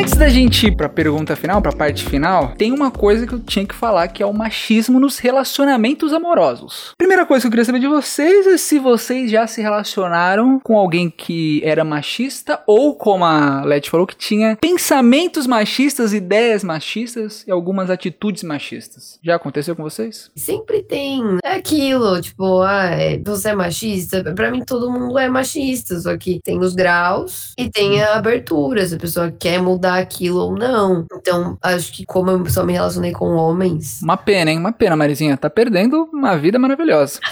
[0.00, 3.38] Antes da gente ir pra pergunta final, pra parte final, tem uma coisa que eu
[3.38, 6.94] tinha que falar que é o machismo nos relacionamentos amorosos.
[6.96, 10.78] Primeira coisa que eu queria saber de vocês é se vocês já se relacionaram com
[10.78, 17.44] alguém que era machista ou, como a Leti falou, que tinha pensamentos machistas, ideias machistas
[17.46, 19.18] e algumas atitudes machistas.
[19.22, 20.30] Já aconteceu com vocês?
[20.34, 21.20] Sempre tem.
[21.44, 24.24] É aquilo, tipo, ah, é- você é machista?
[24.34, 26.00] Pra mim, todo mundo é machista.
[26.00, 30.40] Só que tem os graus e tem a abertura, se a pessoa quer mudar aquilo
[30.40, 31.04] ou não.
[31.12, 34.00] Então, acho que como eu só me relacionei com homens.
[34.02, 34.58] Uma pena, hein?
[34.58, 35.36] Uma pena, Marizinha.
[35.36, 37.20] Tá perdendo uma vida maravilhosa.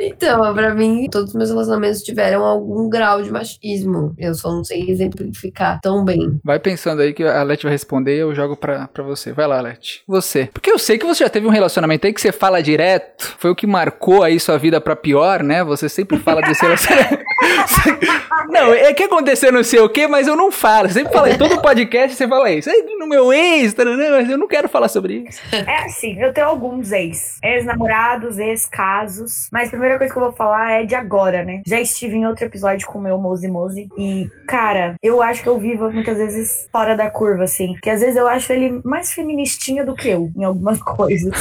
[0.00, 4.14] Então, pra mim, todos os meus relacionamentos tiveram algum grau de machismo.
[4.18, 6.38] Eu só não sei exemplificar tão bem.
[6.44, 9.32] Vai pensando aí que a Leti vai responder e eu jogo pra, pra você.
[9.32, 10.02] Vai lá, Leti.
[10.06, 10.48] Você.
[10.52, 13.36] Porque eu sei que você já teve um relacionamento aí que você fala direto.
[13.38, 15.64] Foi o que marcou aí sua vida pra pior, né?
[15.64, 17.24] Você sempre fala desse relacionamento.
[18.48, 20.88] não, é que aconteceu não sei o quê, mas eu não falo.
[20.88, 22.70] Sempre falo em todo podcast, você fala isso.
[22.70, 25.40] Aí no meu ex, taranã, mas eu não quero falar sobre isso.
[25.52, 27.38] É assim, eu tenho alguns ex.
[27.42, 29.48] Ex-namorados, ex-casos.
[29.52, 31.62] Mas a primeira coisa que eu vou falar é de agora, né?
[31.66, 33.88] Já estive em outro episódio com o meu Mose Mose.
[33.96, 37.74] E, cara, eu acho que eu vivo muitas vezes fora da curva, assim.
[37.82, 41.32] Que às vezes eu acho ele mais feministinha do que eu, em algumas coisas.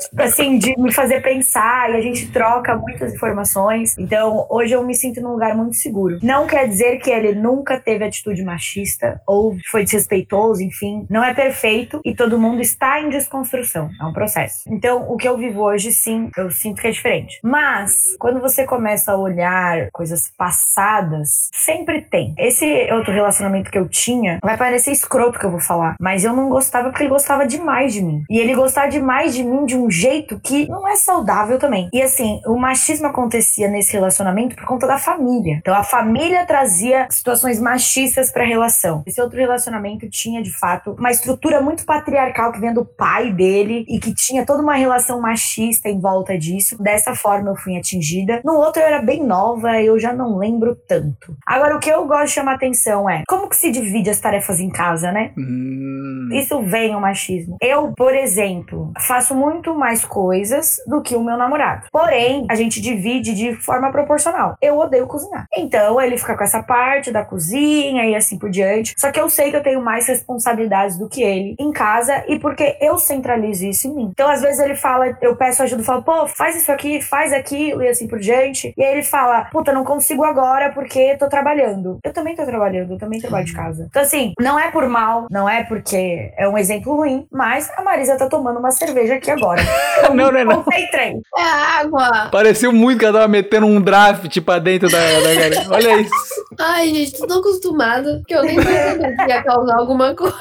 [0.00, 3.96] Tipo assim, de me fazer pensar e a gente troca muitas informações.
[3.98, 6.18] Então, hoje eu me sinto num lugar muito seguro.
[6.22, 11.06] Não quer dizer que ele nunca teve atitude machista ou foi desrespeitoso, enfim.
[11.08, 13.90] Não é perfeito e todo mundo está em desconstrução.
[14.00, 14.62] É um processo.
[14.68, 17.38] Então, o que eu vivo hoje, sim, eu sinto que é diferente.
[17.42, 22.34] Mas, quando você começa a olhar coisas passadas, sempre tem.
[22.38, 26.32] Esse outro relacionamento que eu tinha, vai parecer escroto que eu vou falar, mas eu
[26.32, 28.24] não gostava porque ele gostava demais de mim.
[28.28, 31.88] E ele gostava demais de mim de um jeito que não é saudável também.
[31.92, 35.56] E assim, o machismo acontecia nesse relacionamento por conta da família.
[35.60, 39.02] Então a família trazia situações machistas para a relação.
[39.04, 43.84] Esse outro relacionamento tinha de fato uma estrutura muito patriarcal que vem do pai dele
[43.88, 46.80] e que tinha toda uma relação machista em volta disso.
[46.80, 48.40] Dessa forma eu fui atingida.
[48.44, 51.36] No outro eu era bem nova, eu já não lembro tanto.
[51.44, 54.60] Agora o que eu gosto de chamar atenção é como que se divide as tarefas
[54.60, 55.32] em casa, né?
[55.36, 56.28] Hum.
[56.32, 57.56] Isso vem o machismo.
[57.60, 61.86] Eu, por exemplo, faço muito mais coisas do que o meu namorado.
[61.90, 64.56] Porém, a gente divide de forma proporcional.
[64.68, 65.46] Eu odeio cozinhar.
[65.56, 68.94] Então, ele fica com essa parte da cozinha e assim por diante.
[68.98, 72.38] Só que eu sei que eu tenho mais responsabilidades do que ele em casa e
[72.38, 74.10] porque eu centralizo isso em mim.
[74.12, 77.32] Então, às vezes ele fala, eu peço ajuda, eu falo, pô, faz isso aqui, faz
[77.32, 78.74] aquilo e assim por diante.
[78.76, 81.98] E aí ele fala, puta, não consigo agora porque tô trabalhando.
[82.04, 83.86] Eu também tô trabalhando, eu também trabalho de casa.
[83.88, 87.82] Então, assim, não é por mal, não é porque é um exemplo ruim, mas a
[87.82, 89.62] Marisa tá tomando uma cerveja aqui agora.
[90.04, 90.62] Eu não, não, não.
[90.62, 91.20] Concentrei.
[91.36, 91.42] É
[91.80, 92.28] água.
[92.30, 95.66] Pareceu muito que ela tava metendo um draft pra dentro da, da galera.
[95.70, 96.10] Olha isso.
[96.58, 100.36] Ai, gente, tô tão acostumada que eu nem sabia que ia causar alguma coisa.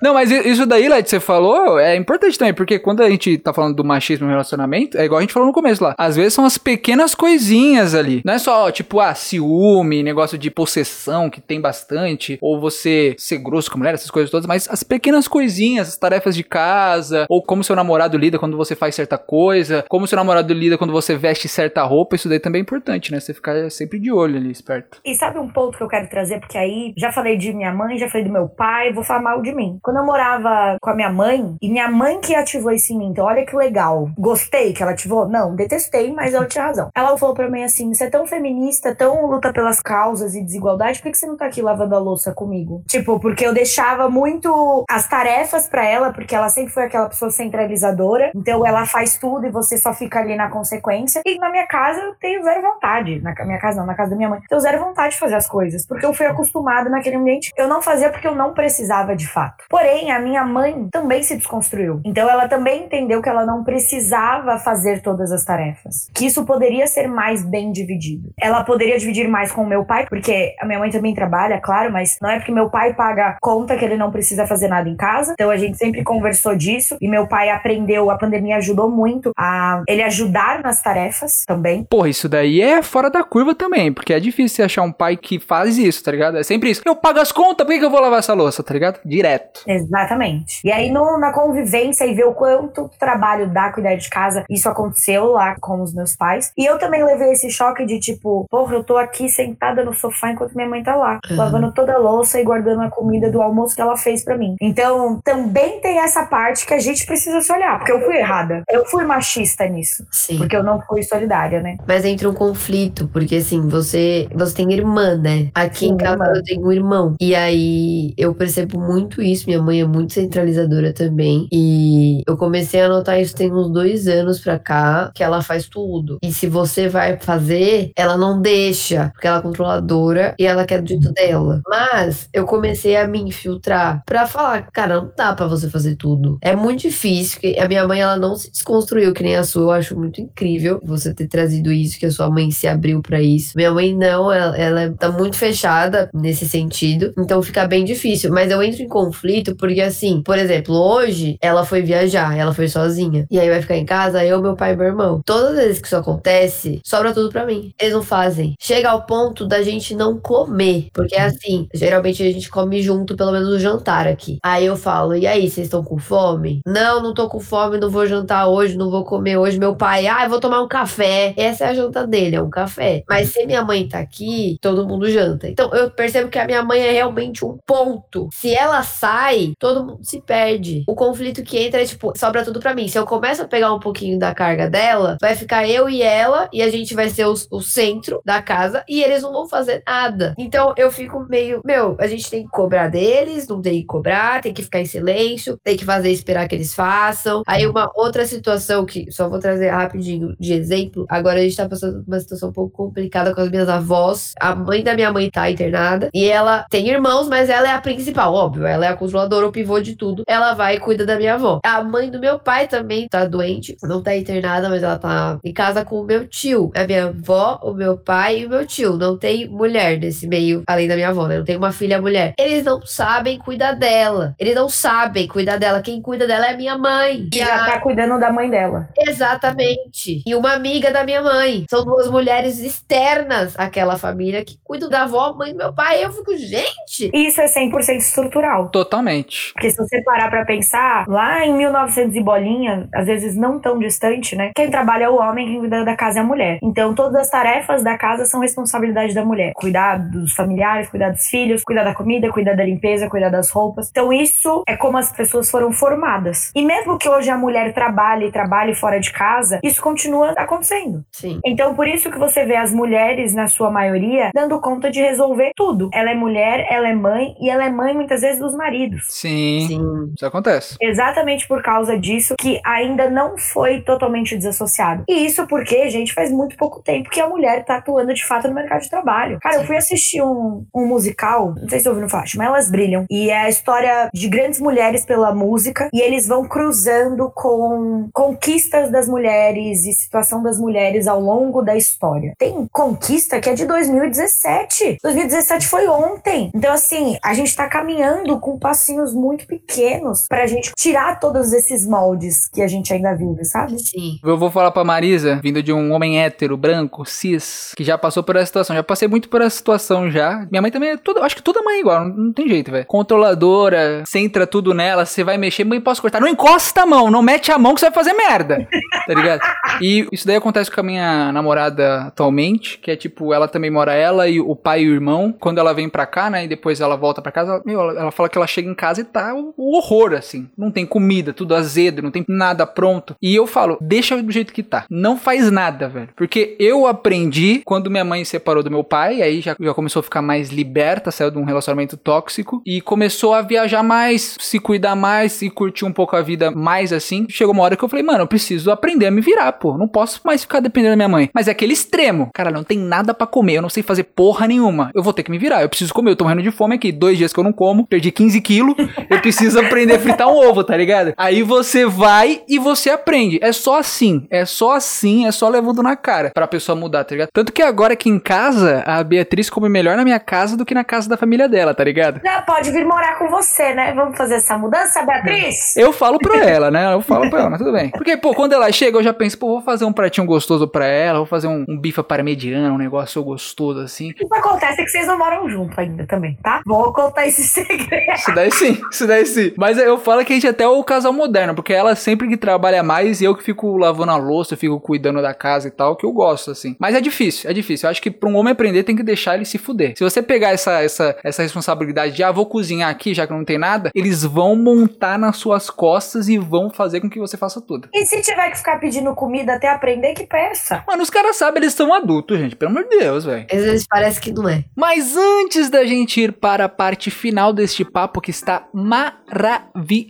[0.00, 3.52] Não, mas isso daí, Led, você falou, é importante também, porque quando a gente tá
[3.52, 5.94] falando do machismo no relacionamento, é igual a gente falou no começo lá.
[5.98, 8.22] Às vezes são as pequenas coisinhas ali.
[8.24, 13.38] Não é só, tipo, ah, ciúme, negócio de possessão que tem bastante, ou você ser
[13.38, 17.26] grosso com a mulher, essas coisas todas, mas as pequenas coisinhas, as tarefas de casa,
[17.28, 20.92] ou como seu namorado lida quando você faz certa coisa, como seu namorado lida quando
[20.92, 23.18] você veste certa roupa, isso daí também é importante, né?
[23.24, 25.00] Você ficar sempre de olho ali, esperto.
[25.04, 26.40] E sabe um ponto que eu quero trazer?
[26.40, 29.40] Porque aí já falei de minha mãe, já falei do meu pai, vou falar mal
[29.40, 29.78] de mim.
[29.82, 33.06] Quando eu morava com a minha mãe, e minha mãe que ativou isso em mim,
[33.06, 34.10] então olha que legal.
[34.18, 35.26] Gostei que ela ativou?
[35.26, 36.90] Não, detestei, mas ela tinha razão.
[36.94, 41.00] Ela falou pra mim assim: você é tão feminista, tão luta pelas causas e desigualdade,
[41.00, 42.82] por que você não tá aqui lavando a louça comigo?
[42.86, 47.30] Tipo, porque eu deixava muito as tarefas pra ela, porque ela sempre foi aquela pessoa
[47.30, 51.22] centralizadora, então ela faz tudo e você só fica ali na consequência.
[51.24, 53.13] E na minha casa eu tenho zero vontade.
[53.20, 54.40] Na minha casa não, na casa da minha mãe.
[54.42, 57.52] Eu tenho zero vontade de fazer as coisas, porque eu fui acostumada naquele ambiente.
[57.56, 59.64] Eu não fazia porque eu não precisava de fato.
[59.68, 62.00] Porém, a minha mãe também se desconstruiu.
[62.04, 66.08] Então ela também entendeu que ela não precisava fazer todas as tarefas.
[66.14, 68.32] Que isso poderia ser mais bem dividido.
[68.40, 71.92] Ela poderia dividir mais com o meu pai, porque a minha mãe também trabalha, claro,
[71.92, 74.96] mas não é porque meu pai paga conta que ele não precisa fazer nada em
[74.96, 75.32] casa.
[75.32, 79.82] Então a gente sempre conversou disso e meu pai aprendeu, a pandemia ajudou muito a
[79.88, 81.84] ele ajudar nas tarefas também.
[81.84, 85.16] Porra, isso daí é fora da curva também, porque é difícil você achar um pai
[85.16, 86.38] que faz isso, tá ligado?
[86.38, 86.82] É sempre isso.
[86.84, 89.00] Eu pago as contas, por que, que eu vou lavar essa louça, tá ligado?
[89.04, 89.60] Direto.
[89.66, 90.60] Exatamente.
[90.64, 94.68] E aí, no, na convivência e ver o quanto trabalho dá cuidar de casa, isso
[94.68, 96.52] aconteceu lá com os meus pais.
[96.56, 100.30] E eu também levei esse choque de tipo, porra, eu tô aqui sentada no sofá
[100.30, 101.36] enquanto minha mãe tá lá, Uhum.
[101.36, 104.56] lavando toda a louça e guardando a comida do almoço que ela fez pra mim.
[104.60, 108.62] Então, também tem essa parte que a gente precisa se olhar, porque eu fui errada.
[108.70, 110.38] Eu fui machista nisso, Sim.
[110.38, 111.76] porque eu não fui solidária, né?
[111.86, 115.50] Mas entra um conflito, porque assim, você, você tem irmã, né?
[115.54, 117.14] Aqui Sim, em casa eu tenho um irmão.
[117.20, 119.46] E aí eu percebo muito isso.
[119.46, 121.48] Minha mãe é muito centralizadora também.
[121.52, 125.68] E eu comecei a notar isso tem uns dois anos pra cá, que ela faz
[125.68, 126.18] tudo.
[126.22, 130.80] E se você vai fazer, ela não deixa, porque ela é controladora e ela quer
[130.82, 131.60] do jeito dela.
[131.68, 136.38] Mas eu comecei a me infiltrar pra falar, cara, não dá pra você fazer tudo.
[136.40, 139.62] É muito difícil, porque a minha mãe ela não se desconstruiu que nem a sua.
[139.64, 143.20] Eu acho muito incrível você ter trazido isso, que a sua mãe se abriu pra
[143.20, 143.52] isso.
[143.56, 148.30] Minha mãe não, ela, ela tá muito fechada nesse sentido, então fica bem difícil.
[148.30, 152.68] Mas eu entro em conflito porque, assim, por exemplo, hoje ela foi viajar, ela foi
[152.68, 155.22] sozinha, e aí vai ficar em casa eu, meu pai e meu irmão.
[155.24, 157.72] Todas as vezes que isso acontece, sobra tudo pra mim.
[157.80, 158.54] Eles não fazem.
[158.60, 163.16] Chega ao ponto da gente não comer, porque é assim, geralmente a gente come junto,
[163.16, 164.38] pelo menos o jantar aqui.
[164.42, 166.60] Aí eu falo, e aí, vocês estão com fome?
[166.66, 169.58] Não, não tô com fome, não vou jantar hoje, não vou comer hoje.
[169.58, 171.34] Meu pai, ah, eu vou tomar um café.
[171.36, 172.63] Essa é a janta dele, é um café.
[173.08, 175.48] Mas se minha mãe tá aqui, todo mundo janta.
[175.48, 178.28] Então eu percebo que a minha mãe é realmente um ponto.
[178.32, 180.84] Se ela sai, todo mundo se perde.
[180.86, 182.88] O conflito que entra é tipo, sobra tudo pra mim.
[182.88, 186.48] Se eu começo a pegar um pouquinho da carga dela, vai ficar eu e ela,
[186.52, 189.82] e a gente vai ser o, o centro da casa, e eles não vão fazer
[189.86, 190.34] nada.
[190.38, 194.40] Então eu fico meio, meu, a gente tem que cobrar deles, não tem que cobrar,
[194.40, 197.42] tem que ficar em silêncio, tem que fazer esperar que eles façam.
[197.46, 201.06] Aí uma outra situação que só vou trazer rapidinho de exemplo.
[201.08, 204.32] Agora a gente tá passando uma situação pouco complicada com as minhas avós.
[204.40, 207.80] A mãe da minha mãe tá internada e ela tem irmãos, mas ela é a
[207.80, 208.66] principal, óbvio.
[208.66, 210.22] Ela é a controladora, o pivô de tudo.
[210.26, 211.58] Ela vai e cuida da minha avó.
[211.64, 215.52] A mãe do meu pai também tá doente, não tá internada, mas ela tá em
[215.52, 216.70] casa com o meu tio.
[216.74, 218.96] A minha avó, o meu pai e o meu tio.
[218.96, 221.38] Não tem mulher nesse meio, além da minha avó, né?
[221.38, 222.34] Não tem uma filha mulher.
[222.38, 224.34] Eles não sabem cuidar dela.
[224.38, 225.82] Eles não sabem cuidar dela.
[225.82, 227.28] Quem cuida dela é a minha mãe.
[227.32, 228.88] E E já a- tá cuidando da mãe dela.
[228.96, 230.22] Exatamente.
[230.26, 231.64] E uma amiga da minha mãe.
[231.70, 236.04] São duas mulheres mulheres externas àquela família que cuidam da avó, mãe do meu pai.
[236.04, 237.10] Eu fico, gente.
[237.12, 238.68] Isso é 100% estrutural.
[238.68, 239.52] Totalmente.
[239.54, 243.78] Porque se você parar pra pensar, lá em 1900 e bolinha, às vezes não tão
[243.78, 244.50] distante, né?
[244.54, 246.58] Quem trabalha é o homem, quem cuida da casa é a mulher.
[246.62, 249.52] Então todas as tarefas da casa são responsabilidade da mulher.
[249.54, 253.88] Cuidar dos familiares, cuidar dos filhos, cuidar da comida, cuidar da limpeza, cuidar das roupas.
[253.90, 256.50] Então isso é como as pessoas foram formadas.
[256.54, 261.04] E mesmo que hoje a mulher trabalhe e trabalhe fora de casa, isso continua acontecendo.
[261.12, 261.40] Sim.
[261.44, 265.52] Então, por isso que você vê as mulheres, na sua maioria, dando conta de resolver
[265.54, 265.90] tudo.
[265.92, 269.04] Ela é mulher, ela é mãe e ela é mãe muitas vezes dos maridos.
[269.08, 269.66] Sim.
[269.68, 270.12] Sim.
[270.16, 270.76] Isso acontece.
[270.80, 275.04] Exatamente por causa disso que ainda não foi totalmente desassociado.
[275.08, 278.48] E isso porque, gente, faz muito pouco tempo que a mulher tá atuando de fato
[278.48, 279.38] no mercado de trabalho.
[279.40, 283.04] Cara, eu fui assistir um, um musical, não sei se ouviram falar, chama Elas Brilham.
[283.10, 288.90] E é a história de grandes mulheres pela música e eles vão cruzando com conquistas
[288.90, 292.23] das mulheres e situação das mulheres ao longo da história.
[292.38, 294.98] Tem conquista que é de 2017.
[295.02, 296.50] 2017 foi ontem.
[296.54, 301.86] Então, assim, a gente tá caminhando com passinhos muito pequenos pra gente tirar todos esses
[301.86, 303.78] moldes que a gente ainda vive, sabe?
[303.78, 304.18] Sim.
[304.22, 308.22] Eu vou falar pra Marisa, vindo de um homem hétero, branco, cis, que já passou
[308.22, 308.76] por essa situação.
[308.76, 310.46] Já passei muito por essa situação já.
[310.50, 311.22] Minha mãe também é toda.
[311.22, 312.86] Acho que toda mãe é igual, não, não tem jeito, velho.
[312.86, 316.20] Controladora, você entra tudo nela, você vai mexer, mãe, posso cortar?
[316.20, 318.66] Não encosta a mão, não mete a mão que você vai fazer merda.
[319.06, 319.40] Tá ligado?
[319.80, 323.92] E isso daí acontece com a minha namorada atualmente, que é tipo, ela também mora
[323.92, 325.34] ela e o pai e o irmão.
[325.38, 328.10] Quando ela vem pra cá, né, e depois ela volta pra casa, ela, meu, ela,
[328.10, 330.48] fala que ela chega em casa e tá o, o horror, assim.
[330.56, 333.16] Não tem comida, tudo azedo, não tem nada pronto.
[333.20, 334.86] E eu falo, deixa do jeito que tá.
[334.88, 336.08] Não faz nada, velho.
[336.16, 340.00] Porque eu aprendi quando minha mãe se separou do meu pai, aí já, já começou
[340.00, 344.58] a ficar mais liberta, saiu de um relacionamento tóxico e começou a viajar mais, se
[344.60, 347.26] cuidar mais e curtir um pouco a vida mais assim.
[347.28, 349.76] Chegou uma hora que eu falei, mano, eu preciso aprender a me virar, pô.
[349.76, 351.30] Não posso mais ficar dependendo da minha mãe.
[351.34, 352.03] Mas é aquele extremo.
[352.34, 354.90] Cara, não tem nada pra comer, eu não sei fazer porra nenhuma.
[354.94, 356.10] Eu vou ter que me virar, eu preciso comer.
[356.10, 356.92] Eu tô morrendo de fome aqui.
[356.92, 358.74] Dois dias que eu não como, perdi 15 quilos.
[359.10, 361.12] Eu preciso aprender a fritar um ovo, tá ligado?
[361.16, 363.38] Aí você vai e você aprende.
[363.42, 364.26] É só assim.
[364.30, 367.28] É só assim, é só levando na cara pra pessoa mudar, tá ligado?
[367.32, 370.74] Tanto que agora aqui em casa, a Beatriz come melhor na minha casa do que
[370.74, 372.20] na casa da família dela, tá ligado?
[372.24, 373.92] Já pode vir morar com você, né?
[373.94, 375.76] Vamos fazer essa mudança, Beatriz?
[375.76, 376.92] Eu falo pra ela, né?
[376.92, 377.90] Eu falo pra ela, mas tudo bem.
[377.90, 380.86] Porque, pô, quando ela chega, eu já penso, pô, vou fazer um pratinho gostoso pra
[380.86, 384.10] ela, vou fazer um, um bife parmegiana, um negócio gostoso assim.
[384.20, 386.62] O que acontece é que vocês não moram junto ainda também, tá?
[386.66, 388.12] Vou contar esse segredo.
[388.14, 389.52] Isso daí sim, isso daí sim.
[389.56, 392.36] Mas eu falo que a gente é até o casal moderno, porque ela sempre que
[392.36, 395.70] trabalha mais e eu que fico lavando a louça, eu fico cuidando da casa e
[395.70, 396.76] tal, que eu gosto, assim.
[396.78, 397.86] Mas é difícil, é difícil.
[397.86, 399.94] Eu acho que pra um homem aprender tem que deixar ele se fuder.
[399.96, 403.44] Se você pegar essa, essa, essa responsabilidade de, ah, vou cozinhar aqui já que não
[403.44, 407.60] tem nada, eles vão montar nas suas costas e vão fazer com que você faça
[407.60, 407.88] tudo.
[407.92, 410.82] E se tiver que ficar pedindo comida até aprender, que peça.
[410.86, 412.56] Mano, os caras sabem, eles são adultos, gente.
[412.56, 413.46] Pelo amor de Deus, velho.
[413.50, 414.64] Às vezes parece que não é.
[414.76, 420.06] Mas antes da gente ir para a parte final deste papo que está maravilhoso,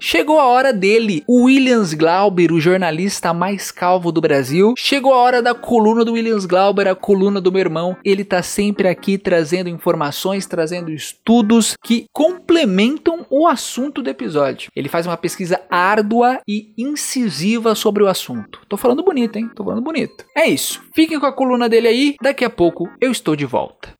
[0.00, 4.74] chegou a hora dele, o Williams Glauber, o jornalista mais calvo do Brasil.
[4.76, 7.96] Chegou a hora da coluna do Williams Glauber, a coluna do meu irmão.
[8.04, 14.70] Ele tá sempre aqui trazendo informações, trazendo estudos que complementam o assunto do episódio.
[14.74, 18.60] Ele faz uma pesquisa árdua e incisiva sobre o assunto.
[18.68, 19.50] Tô falando bonito, hein?
[19.54, 20.24] Tô falando bonito.
[20.36, 20.73] É isso.
[20.94, 22.14] Fiquem com a coluna dele aí.
[22.22, 23.92] Daqui a pouco eu estou de volta.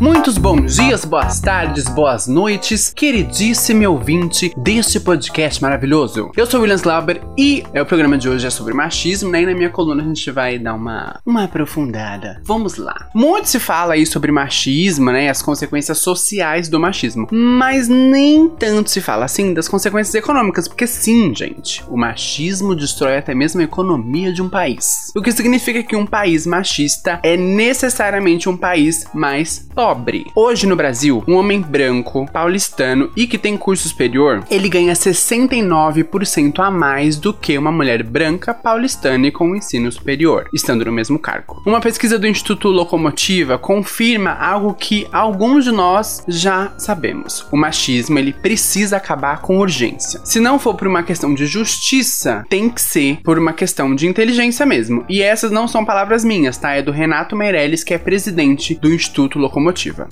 [0.00, 6.30] Muitos bons dias, boas tardes, boas noites, queridíssimo ouvinte deste podcast maravilhoso.
[6.36, 9.42] Eu sou o Williams Glauber e é, o programa de hoje é sobre machismo, né?
[9.42, 12.40] E na minha coluna a gente vai dar uma, uma aprofundada.
[12.44, 13.10] Vamos lá.
[13.14, 15.28] Muito se fala aí sobre machismo, né?
[15.28, 17.28] As consequências sociais do machismo.
[17.30, 23.18] Mas nem tanto se fala assim das consequências econômicas, porque sim, gente, o machismo destrói
[23.18, 25.12] até mesmo a economia de um país.
[25.14, 30.26] O que significa que um país machista é necessariamente um país mais pobre.
[30.34, 36.58] Hoje no Brasil, um homem branco, paulistano e que tem curso superior, ele ganha 69%
[36.58, 41.18] a mais do que uma mulher branca, paulistana e com ensino superior, estando no mesmo
[41.18, 41.62] cargo.
[41.66, 47.46] Uma pesquisa do Instituto Locomotiva confirma algo que alguns de nós já sabemos.
[47.52, 50.20] O machismo, ele precisa acabar com urgência.
[50.24, 54.06] Se não for por uma questão de justiça, tem que ser por uma questão de
[54.06, 55.04] inteligência mesmo.
[55.08, 56.72] E essas não são palavras minhas, tá?
[56.72, 59.49] É do Renato Meirelles, que é presidente do Instituto Locomotiva.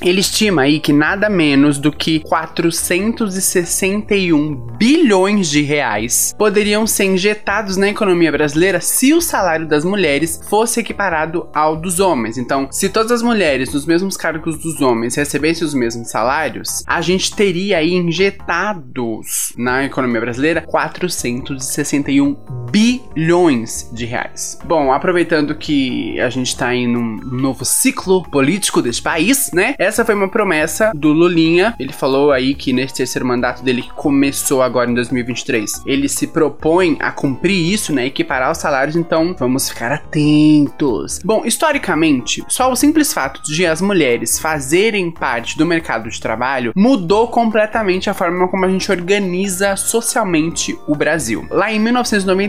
[0.00, 7.76] Ele estima aí que nada menos do que 461 bilhões de reais poderiam ser injetados
[7.76, 12.38] na economia brasileira se o salário das mulheres fosse equiparado ao dos homens.
[12.38, 17.00] Então, se todas as mulheres nos mesmos cargos dos homens recebessem os mesmos salários, a
[17.00, 24.58] gente teria aí injetados na economia brasileira 461 bilhões de reais.
[24.64, 29.74] Bom, aproveitando que a gente tá em um novo ciclo político deste país, né?
[29.78, 31.74] Essa foi uma promessa do Lulinha.
[31.78, 36.26] Ele falou aí que nesse terceiro mandato dele, que começou agora em 2023, ele se
[36.26, 38.06] propõe a cumprir isso, né?
[38.06, 41.20] Equiparar os salários, então vamos ficar atentos.
[41.24, 46.72] Bom, historicamente, só o simples fato de as mulheres fazerem parte do mercado de trabalho
[46.74, 51.46] mudou completamente a forma como a gente organiza socialmente o Brasil.
[51.50, 51.80] Lá em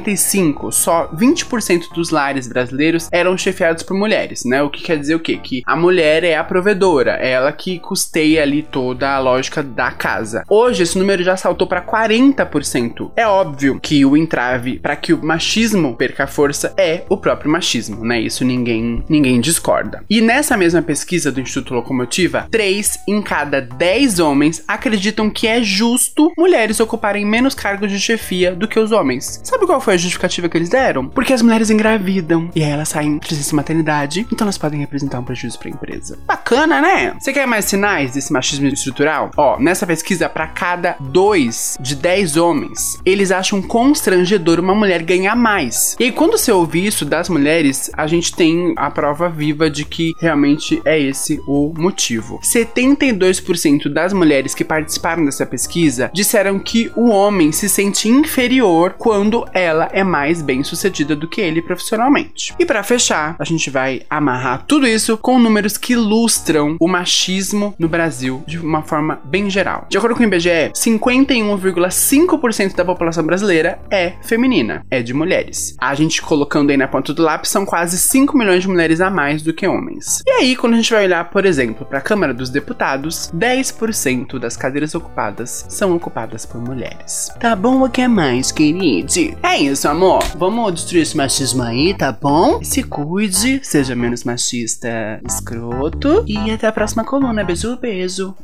[0.09, 4.61] 1995, só 20% dos lares brasileiros eram chefiados por mulheres, né?
[4.63, 5.37] O que quer dizer o quê?
[5.37, 9.91] Que a mulher é a provedora, é ela que custeia ali toda a lógica da
[9.91, 10.43] casa.
[10.49, 13.11] Hoje esse número já saltou para 40%.
[13.15, 18.03] É óbvio que o entrave para que o machismo perca força é o próprio machismo,
[18.03, 18.19] né?
[18.19, 20.03] Isso ninguém ninguém discorda.
[20.09, 25.61] E nessa mesma pesquisa do Instituto Locomotiva, 3 em cada 10 homens acreditam que é
[25.61, 29.41] justo mulheres ocuparem menos cargos de chefia do que os homens.
[29.43, 31.07] Sabe qual foi a justificativa que eles deram?
[31.07, 35.19] Porque as mulheres engravidam e aí elas saem de licença maternidade, então elas podem representar
[35.19, 36.17] um prejuízo para a empresa.
[36.25, 37.13] Bacana, né?
[37.19, 39.31] Você quer mais sinais desse machismo estrutural?
[39.37, 45.35] Ó, nessa pesquisa, para cada 2 de 10 homens, eles acham constrangedor uma mulher ganhar
[45.35, 45.95] mais.
[45.99, 49.85] E aí, quando você ouve isso das mulheres, a gente tem a prova viva de
[49.85, 52.39] que realmente é esse o motivo.
[52.43, 59.45] 72% das mulheres que participaram dessa pesquisa disseram que o homem se sente inferior quando
[59.53, 62.53] ela é mais bem sucedida do que ele profissionalmente.
[62.59, 67.75] E para fechar, a gente vai amarrar tudo isso com números que ilustram o machismo
[67.77, 69.85] no Brasil de uma forma bem geral.
[69.89, 75.75] De acordo com o IBGE, 51,5% da população brasileira é feminina, é de mulheres.
[75.79, 79.09] A gente colocando aí na ponta do lápis são quase 5 milhões de mulheres a
[79.09, 80.21] mais do que homens.
[80.25, 84.39] E aí, quando a gente vai olhar, por exemplo, para a Câmara dos Deputados, 10%
[84.39, 87.29] das cadeiras ocupadas são ocupadas por mulheres.
[87.39, 89.09] Tá bom o que é mais, querido?
[89.43, 90.23] É isso, amor.
[90.37, 92.63] Vamos destruir esse machismo aí, tá bom?
[92.63, 96.23] Se cuide, seja menos machista escroto.
[96.27, 97.43] E até a próxima coluna.
[97.43, 98.35] Beijo, beijo.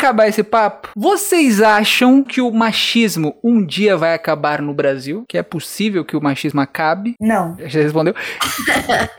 [0.00, 5.24] Acabar esse papo, vocês acham que o machismo um dia vai acabar no Brasil?
[5.28, 7.14] Que é possível que o machismo acabe?
[7.20, 7.54] Não.
[7.66, 8.14] Já respondeu?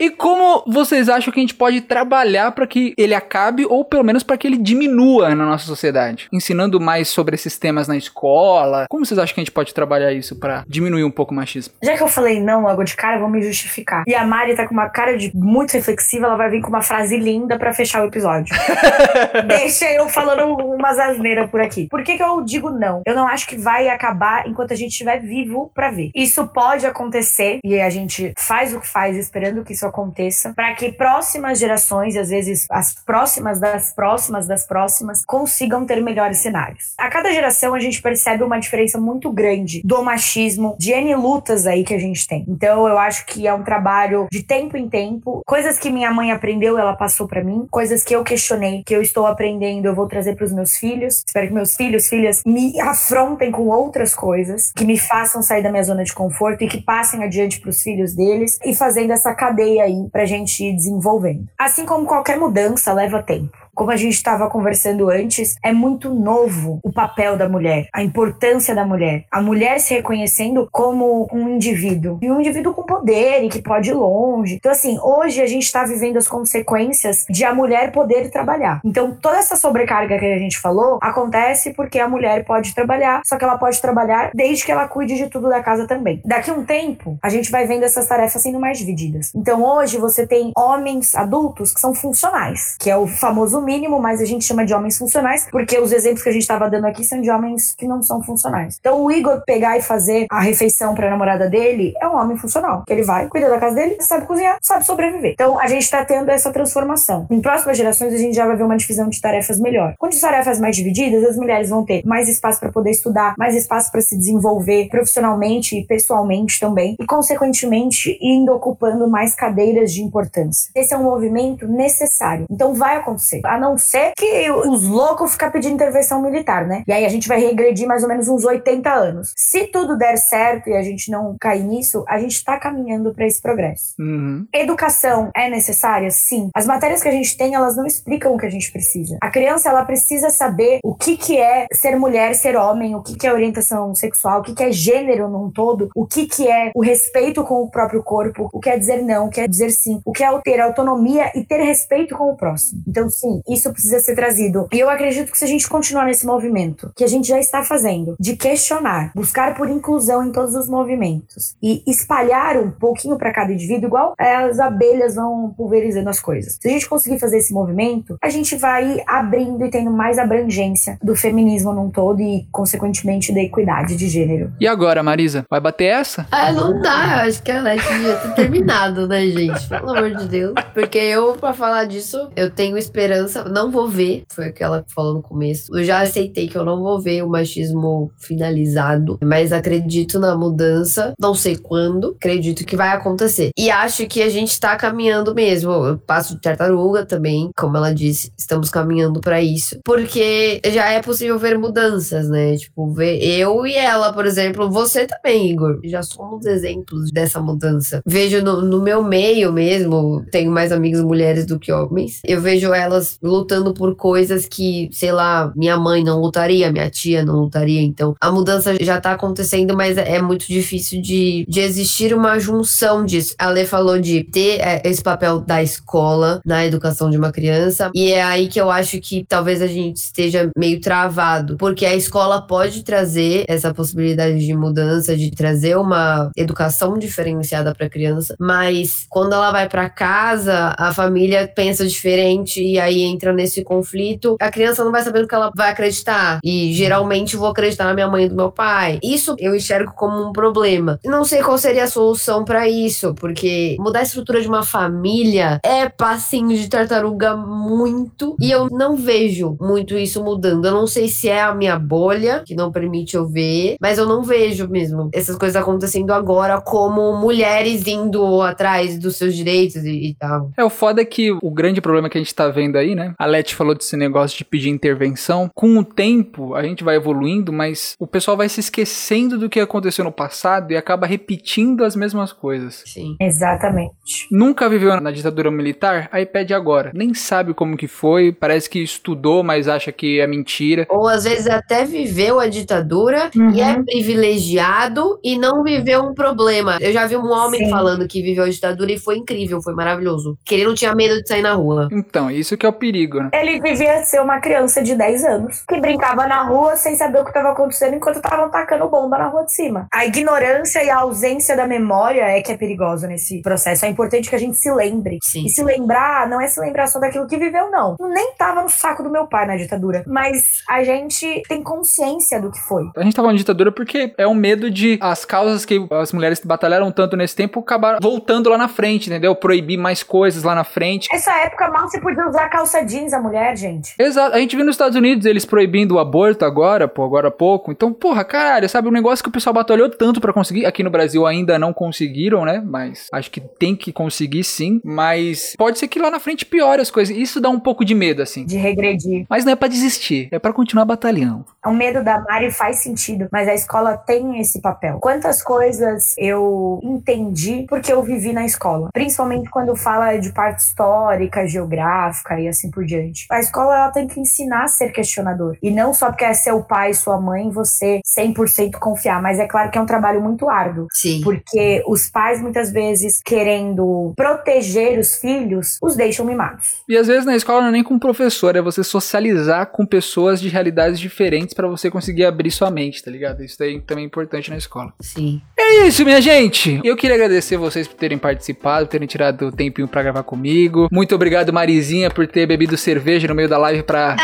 [0.00, 4.02] e como vocês acham que a gente pode trabalhar para que ele acabe ou pelo
[4.02, 6.28] menos para que ele diminua na nossa sociedade?
[6.32, 8.86] Ensinando mais sobre esses temas na escola.
[8.90, 11.74] Como vocês acham que a gente pode trabalhar isso para diminuir um pouco o machismo?
[11.80, 14.02] Já que eu falei não logo de cara, eu vou me justificar.
[14.06, 16.82] E a Mari tá com uma cara de muito reflexiva, ela vai vir com uma
[16.82, 18.52] frase linda para fechar o episódio.
[19.46, 21.88] Deixa eu falando umas asneiras por aqui.
[21.88, 23.02] Por que, que eu digo não?
[23.06, 26.10] Eu não acho que vai acabar enquanto a gente estiver vivo para ver.
[26.14, 30.74] Isso pode acontecer e a gente faz o que faz esperando que isso aconteça para
[30.74, 36.38] que próximas gerações, e às vezes as próximas das próximas das próximas, consigam ter melhores
[36.38, 36.94] cenários.
[36.98, 41.66] A cada geração a gente percebe uma diferença muito grande do machismo, de N lutas
[41.66, 42.44] aí que a gente tem.
[42.48, 45.42] Então eu acho que é um trabalho de tempo em tempo.
[45.46, 47.66] Coisas que minha mãe aprendeu, ela passou para mim.
[47.70, 51.24] Coisas que eu questionei, que eu estou aprendendo, eu vou trazer para os meus filhos.
[51.26, 55.70] Espero que meus filhos, filhas me afrontem com outras coisas, que me façam sair da
[55.70, 59.34] minha zona de conforto e que passem adiante para os filhos deles e fazendo essa
[59.34, 61.46] cadeia aí pra gente ir desenvolvendo.
[61.58, 63.61] Assim como qualquer mudança leva tempo.
[63.74, 68.74] Como a gente estava conversando antes, é muito novo o papel da mulher, a importância
[68.74, 69.24] da mulher.
[69.30, 72.18] A mulher se reconhecendo como um indivíduo.
[72.20, 74.56] E um indivíduo com poder e que pode ir longe.
[74.56, 78.82] Então, assim, hoje a gente está vivendo as consequências de a mulher poder trabalhar.
[78.84, 83.38] Então, toda essa sobrecarga que a gente falou acontece porque a mulher pode trabalhar, só
[83.38, 86.20] que ela pode trabalhar desde que ela cuide de tudo da casa também.
[86.26, 89.32] Daqui um tempo, a gente vai vendo essas tarefas sendo mais divididas.
[89.34, 94.20] Então, hoje você tem homens adultos que são funcionais, que é o famoso mínimo, mas
[94.20, 97.04] a gente chama de homens funcionais, porque os exemplos que a gente estava dando aqui
[97.04, 98.78] são de homens que não são funcionais.
[98.80, 102.36] Então, o Igor pegar e fazer a refeição para a namorada dele é um homem
[102.36, 105.32] funcional, que ele vai, cuida da casa dele, sabe cozinhar, sabe sobreviver.
[105.32, 107.26] Então, a gente está tendo essa transformação.
[107.30, 109.94] Em próximas gerações, a gente já vai ver uma divisão de tarefas melhor.
[109.98, 113.90] Com tarefas mais divididas, as mulheres vão ter mais espaço para poder estudar, mais espaço
[113.90, 120.70] para se desenvolver profissionalmente e pessoalmente também, e, consequentemente, indo ocupando mais cadeiras de importância.
[120.74, 122.46] Esse é um movimento necessário.
[122.50, 126.82] Então, vai acontecer a não ser que os loucos ficar pedindo intervenção militar, né?
[126.88, 129.34] E aí a gente vai regredir mais ou menos uns 80 anos.
[129.36, 133.26] Se tudo der certo e a gente não cair nisso, a gente está caminhando para
[133.26, 133.94] esse progresso.
[133.98, 134.46] Uhum.
[134.54, 136.10] Educação é necessária?
[136.10, 136.48] Sim.
[136.54, 139.18] As matérias que a gente tem, elas não explicam o que a gente precisa.
[139.20, 143.14] A criança, ela precisa saber o que, que é ser mulher, ser homem, o que,
[143.14, 146.70] que é orientação sexual, o que, que é gênero num todo, o que, que é
[146.74, 149.72] o respeito com o próprio corpo, o que é dizer não, o que é dizer
[149.72, 152.82] sim, o que é ter autonomia e ter respeito com o próximo.
[152.88, 154.68] Então, sim, isso precisa ser trazido.
[154.72, 157.62] E eu acredito que se a gente continuar nesse movimento, que a gente já está
[157.62, 163.32] fazendo, de questionar, buscar por inclusão em todos os movimentos e espalhar um pouquinho para
[163.32, 166.58] cada indivíduo, igual é, as abelhas vão pulverizando as coisas.
[166.60, 170.98] Se a gente conseguir fazer esse movimento, a gente vai abrindo e tendo mais abrangência
[171.02, 174.52] do feminismo num todo e, consequentemente, da equidade de gênero.
[174.60, 175.44] E agora, Marisa?
[175.48, 176.26] Vai bater essa?
[176.30, 177.22] Ah, não dá.
[177.22, 179.68] Eu acho que a Leti devia ter terminado, né, gente?
[179.68, 180.54] Pelo amor de Deus.
[180.74, 183.31] Porque eu, pra falar disso, eu tenho esperança.
[183.50, 184.24] Não vou ver.
[184.32, 185.76] Foi o que ela falou no começo.
[185.76, 189.18] Eu já aceitei que eu não vou ver o machismo finalizado.
[189.22, 191.12] Mas acredito na mudança.
[191.18, 192.14] Não sei quando.
[192.16, 193.50] Acredito que vai acontecer.
[193.56, 195.70] E acho que a gente tá caminhando mesmo.
[195.72, 197.50] Eu passo de tartaruga também.
[197.56, 199.78] Como ela disse, estamos caminhando para isso.
[199.84, 202.56] Porque já é possível ver mudanças, né?
[202.56, 204.70] Tipo, ver eu e ela, por exemplo.
[204.70, 205.80] Você também, Igor.
[205.84, 208.02] Já somos exemplos dessa mudança.
[208.06, 210.24] Vejo no, no meu meio mesmo.
[210.30, 212.20] Tenho mais amigos mulheres do que homens.
[212.24, 217.24] Eu vejo elas lutando por coisas que, sei lá, minha mãe não lutaria, minha tia
[217.24, 217.80] não lutaria.
[217.80, 223.04] Então, a mudança já tá acontecendo, mas é muito difícil de, de existir uma junção
[223.04, 223.34] disso.
[223.38, 227.90] A Lê falou de ter é, esse papel da escola na educação de uma criança,
[227.94, 231.94] e é aí que eu acho que talvez a gente esteja meio travado, porque a
[231.94, 239.06] escola pode trazer essa possibilidade de mudança, de trazer uma educação diferenciada para criança, mas
[239.08, 244.36] quando ela vai para casa, a família pensa diferente e aí entra nesse conflito.
[244.40, 247.94] A criança não vai saber o que ela vai acreditar e geralmente vou acreditar na
[247.94, 248.98] minha mãe e do meu pai.
[249.02, 250.98] Isso eu enxergo como um problema.
[251.04, 255.60] Não sei qual seria a solução para isso, porque mudar a estrutura de uma família
[255.64, 260.66] é passinho de tartaruga muito e eu não vejo muito isso mudando.
[260.66, 264.06] Eu não sei se é a minha bolha que não permite eu ver, mas eu
[264.06, 270.08] não vejo mesmo essas coisas acontecendo agora como mulheres indo atrás dos seus direitos e,
[270.08, 270.50] e tal.
[270.56, 273.01] É, o foda é que o grande problema que a gente tá vendo aí, né?
[273.18, 275.50] A Leti falou desse negócio de pedir intervenção.
[275.54, 279.60] Com o tempo, a gente vai evoluindo, mas o pessoal vai se esquecendo do que
[279.60, 282.82] aconteceu no passado e acaba repetindo as mesmas coisas.
[282.86, 283.16] Sim.
[283.20, 284.26] Exatamente.
[284.30, 286.90] Nunca viveu na ditadura militar, aí pede agora.
[286.94, 290.86] Nem sabe como que foi, parece que estudou, mas acha que é mentira.
[290.90, 293.50] Ou às vezes até viveu a ditadura Uhum.
[293.50, 296.78] e é privilegiado e não viveu um problema.
[296.80, 297.70] Eu já vi um homem Sim.
[297.70, 300.38] falando que viveu a ditadura e foi incrível, foi maravilhoso.
[300.44, 301.88] Que ele não tinha medo de sair na rua.
[301.92, 303.30] Então, isso que é o perigo, né?
[303.32, 307.24] Ele devia ser uma criança de 10 anos que brincava na rua sem saber o
[307.24, 309.86] que estava acontecendo enquanto estavam tacando bomba na rua de cima.
[309.92, 313.84] A ignorância e a ausência da memória é que é perigosa nesse processo.
[313.84, 315.18] É importante que a gente se lembre.
[315.22, 315.46] Sim.
[315.46, 317.96] E se lembrar, não é se lembrar só daquilo que viveu, não.
[318.00, 320.04] Nem tava no saco do meu pai na ditadura.
[320.06, 322.84] Mas a gente tem consciência do que foi.
[322.96, 326.40] A gente falando de ditadura porque é o medo de as causas que as mulheres
[326.44, 329.34] batalharam tanto nesse tempo acabar voltando lá na frente, entendeu?
[329.34, 331.08] Proibir mais coisas lá na frente.
[331.12, 333.94] Essa época mal se podia usar calça jeans a mulher, gente.
[333.98, 334.34] Exato.
[334.34, 337.70] A gente viu nos Estados Unidos eles proibindo o aborto agora, pô, agora há pouco.
[337.70, 338.88] Então, porra, caralho, sabe?
[338.88, 340.66] Um negócio que o pessoal batalhou tanto pra conseguir.
[340.66, 342.62] Aqui no Brasil ainda não conseguiram, né?
[342.64, 344.80] Mas acho que tem que conseguir sim.
[344.84, 347.16] Mas pode ser que lá na frente piore as coisas.
[347.16, 348.44] Isso dá um pouco de medo, assim.
[348.44, 349.26] De regredir.
[349.28, 351.44] Mas não é pra desistir, é pra continuar batalhando.
[351.64, 354.98] O medo da Mari faz sentido, mas a escola tem esse papel.
[354.98, 361.46] Quantas coisas eu entendi porque eu vivi na escola, principalmente quando fala de parte histórica,
[361.46, 363.26] geográfica e assim por diante.
[363.30, 366.62] A escola ela tem que ensinar a ser questionador e não só porque é seu
[366.62, 370.86] pai, sua mãe, você 100% confiar, mas é claro que é um trabalho muito árduo.
[370.92, 371.20] Sim.
[371.22, 376.82] Porque os pais, muitas vezes, querendo proteger os filhos, os deixam mimados.
[376.88, 379.86] E às vezes na escola não é nem com o professor, é você socializar com
[379.86, 383.42] pessoas de realidades diferentes pra você conseguir abrir sua mente, tá ligado?
[383.42, 384.92] Isso daí também é importante na escola.
[385.00, 385.40] Sim.
[385.74, 386.80] É isso, minha gente!
[386.84, 390.86] Eu queria agradecer vocês por terem participado, terem tirado o tempinho pra gravar comigo.
[390.92, 394.14] Muito obrigado, Marizinha, por ter bebido cerveja no meio da live pra,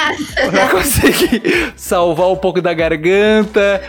[0.51, 3.80] pra conseguir salvar um pouco da garganta.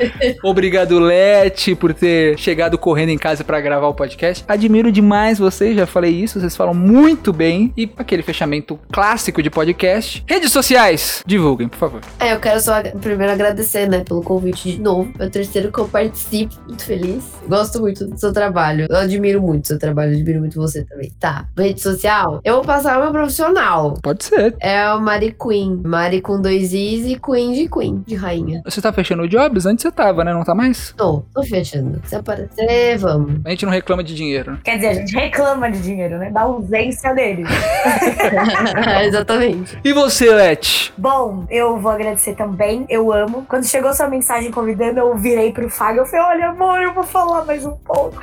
[0.41, 4.43] Obrigado, Lete, por ter chegado correndo em casa pra gravar o podcast.
[4.47, 7.73] Admiro demais vocês, já falei isso, vocês falam muito bem.
[7.75, 10.23] E aquele fechamento clássico de podcast.
[10.25, 12.01] Redes sociais, divulguem, por favor.
[12.19, 15.11] É, eu quero só primeiro agradecer, né, pelo convite de novo.
[15.19, 17.25] É o terceiro que eu participo, muito feliz.
[17.49, 18.85] Gosto muito do seu trabalho.
[18.87, 21.11] Eu admiro muito o seu trabalho, admiro muito você também.
[21.19, 22.39] Tá, rede social.
[22.43, 23.95] Eu vou passar o meu profissional.
[24.03, 24.55] Pode ser.
[24.59, 25.81] É o Mari Queen.
[25.83, 28.61] Mari com dois Is e Queen de Queen, de rainha.
[28.65, 29.65] Você tá fechando o Jobs?
[29.65, 30.31] Antes você tava, né?
[30.31, 30.93] Não tá mais?
[30.95, 31.99] Tô, tô fechando.
[32.05, 33.41] Se aparecer, vamos.
[33.43, 34.59] A gente não reclama de dinheiro, né?
[34.63, 36.29] Quer dizer, a gente reclama de dinheiro, né?
[36.29, 37.45] Da ausência dele.
[39.05, 39.79] Exatamente.
[39.83, 40.93] E você, Lete?
[40.95, 42.85] Bom, eu vou agradecer também.
[42.87, 43.43] Eu amo.
[43.49, 46.01] Quando chegou sua mensagem convidando, eu virei pro Fábio.
[46.01, 48.17] Eu falei: Olha, amor, eu vou falar só mais um pouco.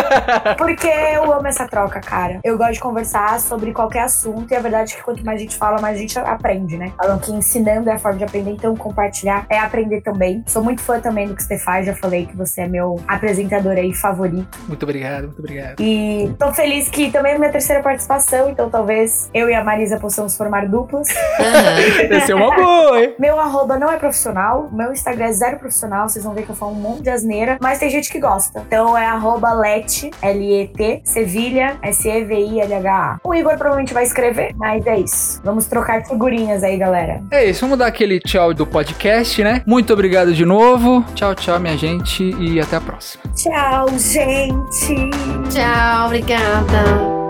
[0.56, 2.40] Porque eu amo essa troca, cara.
[2.42, 5.42] Eu gosto de conversar sobre qualquer assunto e a verdade é que quanto mais a
[5.42, 6.92] gente fala, mais a gente aprende, né?
[6.96, 10.42] Falam que ensinando é a forma de aprender, então compartilhar é aprender também.
[10.46, 13.72] Sou muito fã também do que você faz, já falei que você é meu apresentador
[13.72, 14.58] aí favorito.
[14.66, 15.80] Muito obrigado, muito obrigado.
[15.80, 19.98] E tô feliz que também é minha terceira participação, então talvez eu e a Marisa
[19.98, 21.08] possamos formar duplas.
[22.10, 23.14] Esse é uma boa, hein?
[23.18, 26.56] Meu arroba não é profissional, meu Instagram é zero profissional, vocês vão ver que eu
[26.56, 28.43] falo um monte de asneira, mas tem gente que gosta.
[28.54, 33.20] Então é arroba let, L-E-T, Sevilha, S-E-V-I-L-H-A.
[33.24, 35.40] O Igor provavelmente vai escrever, mas é isso.
[35.44, 37.22] Vamos trocar figurinhas aí, galera.
[37.30, 39.62] É isso, vamos dar aquele tchau do podcast, né?
[39.66, 41.04] Muito obrigado de novo.
[41.14, 43.22] Tchau, tchau, minha gente, e até a próxima.
[43.34, 45.10] Tchau, gente!
[45.50, 47.23] Tchau, obrigada.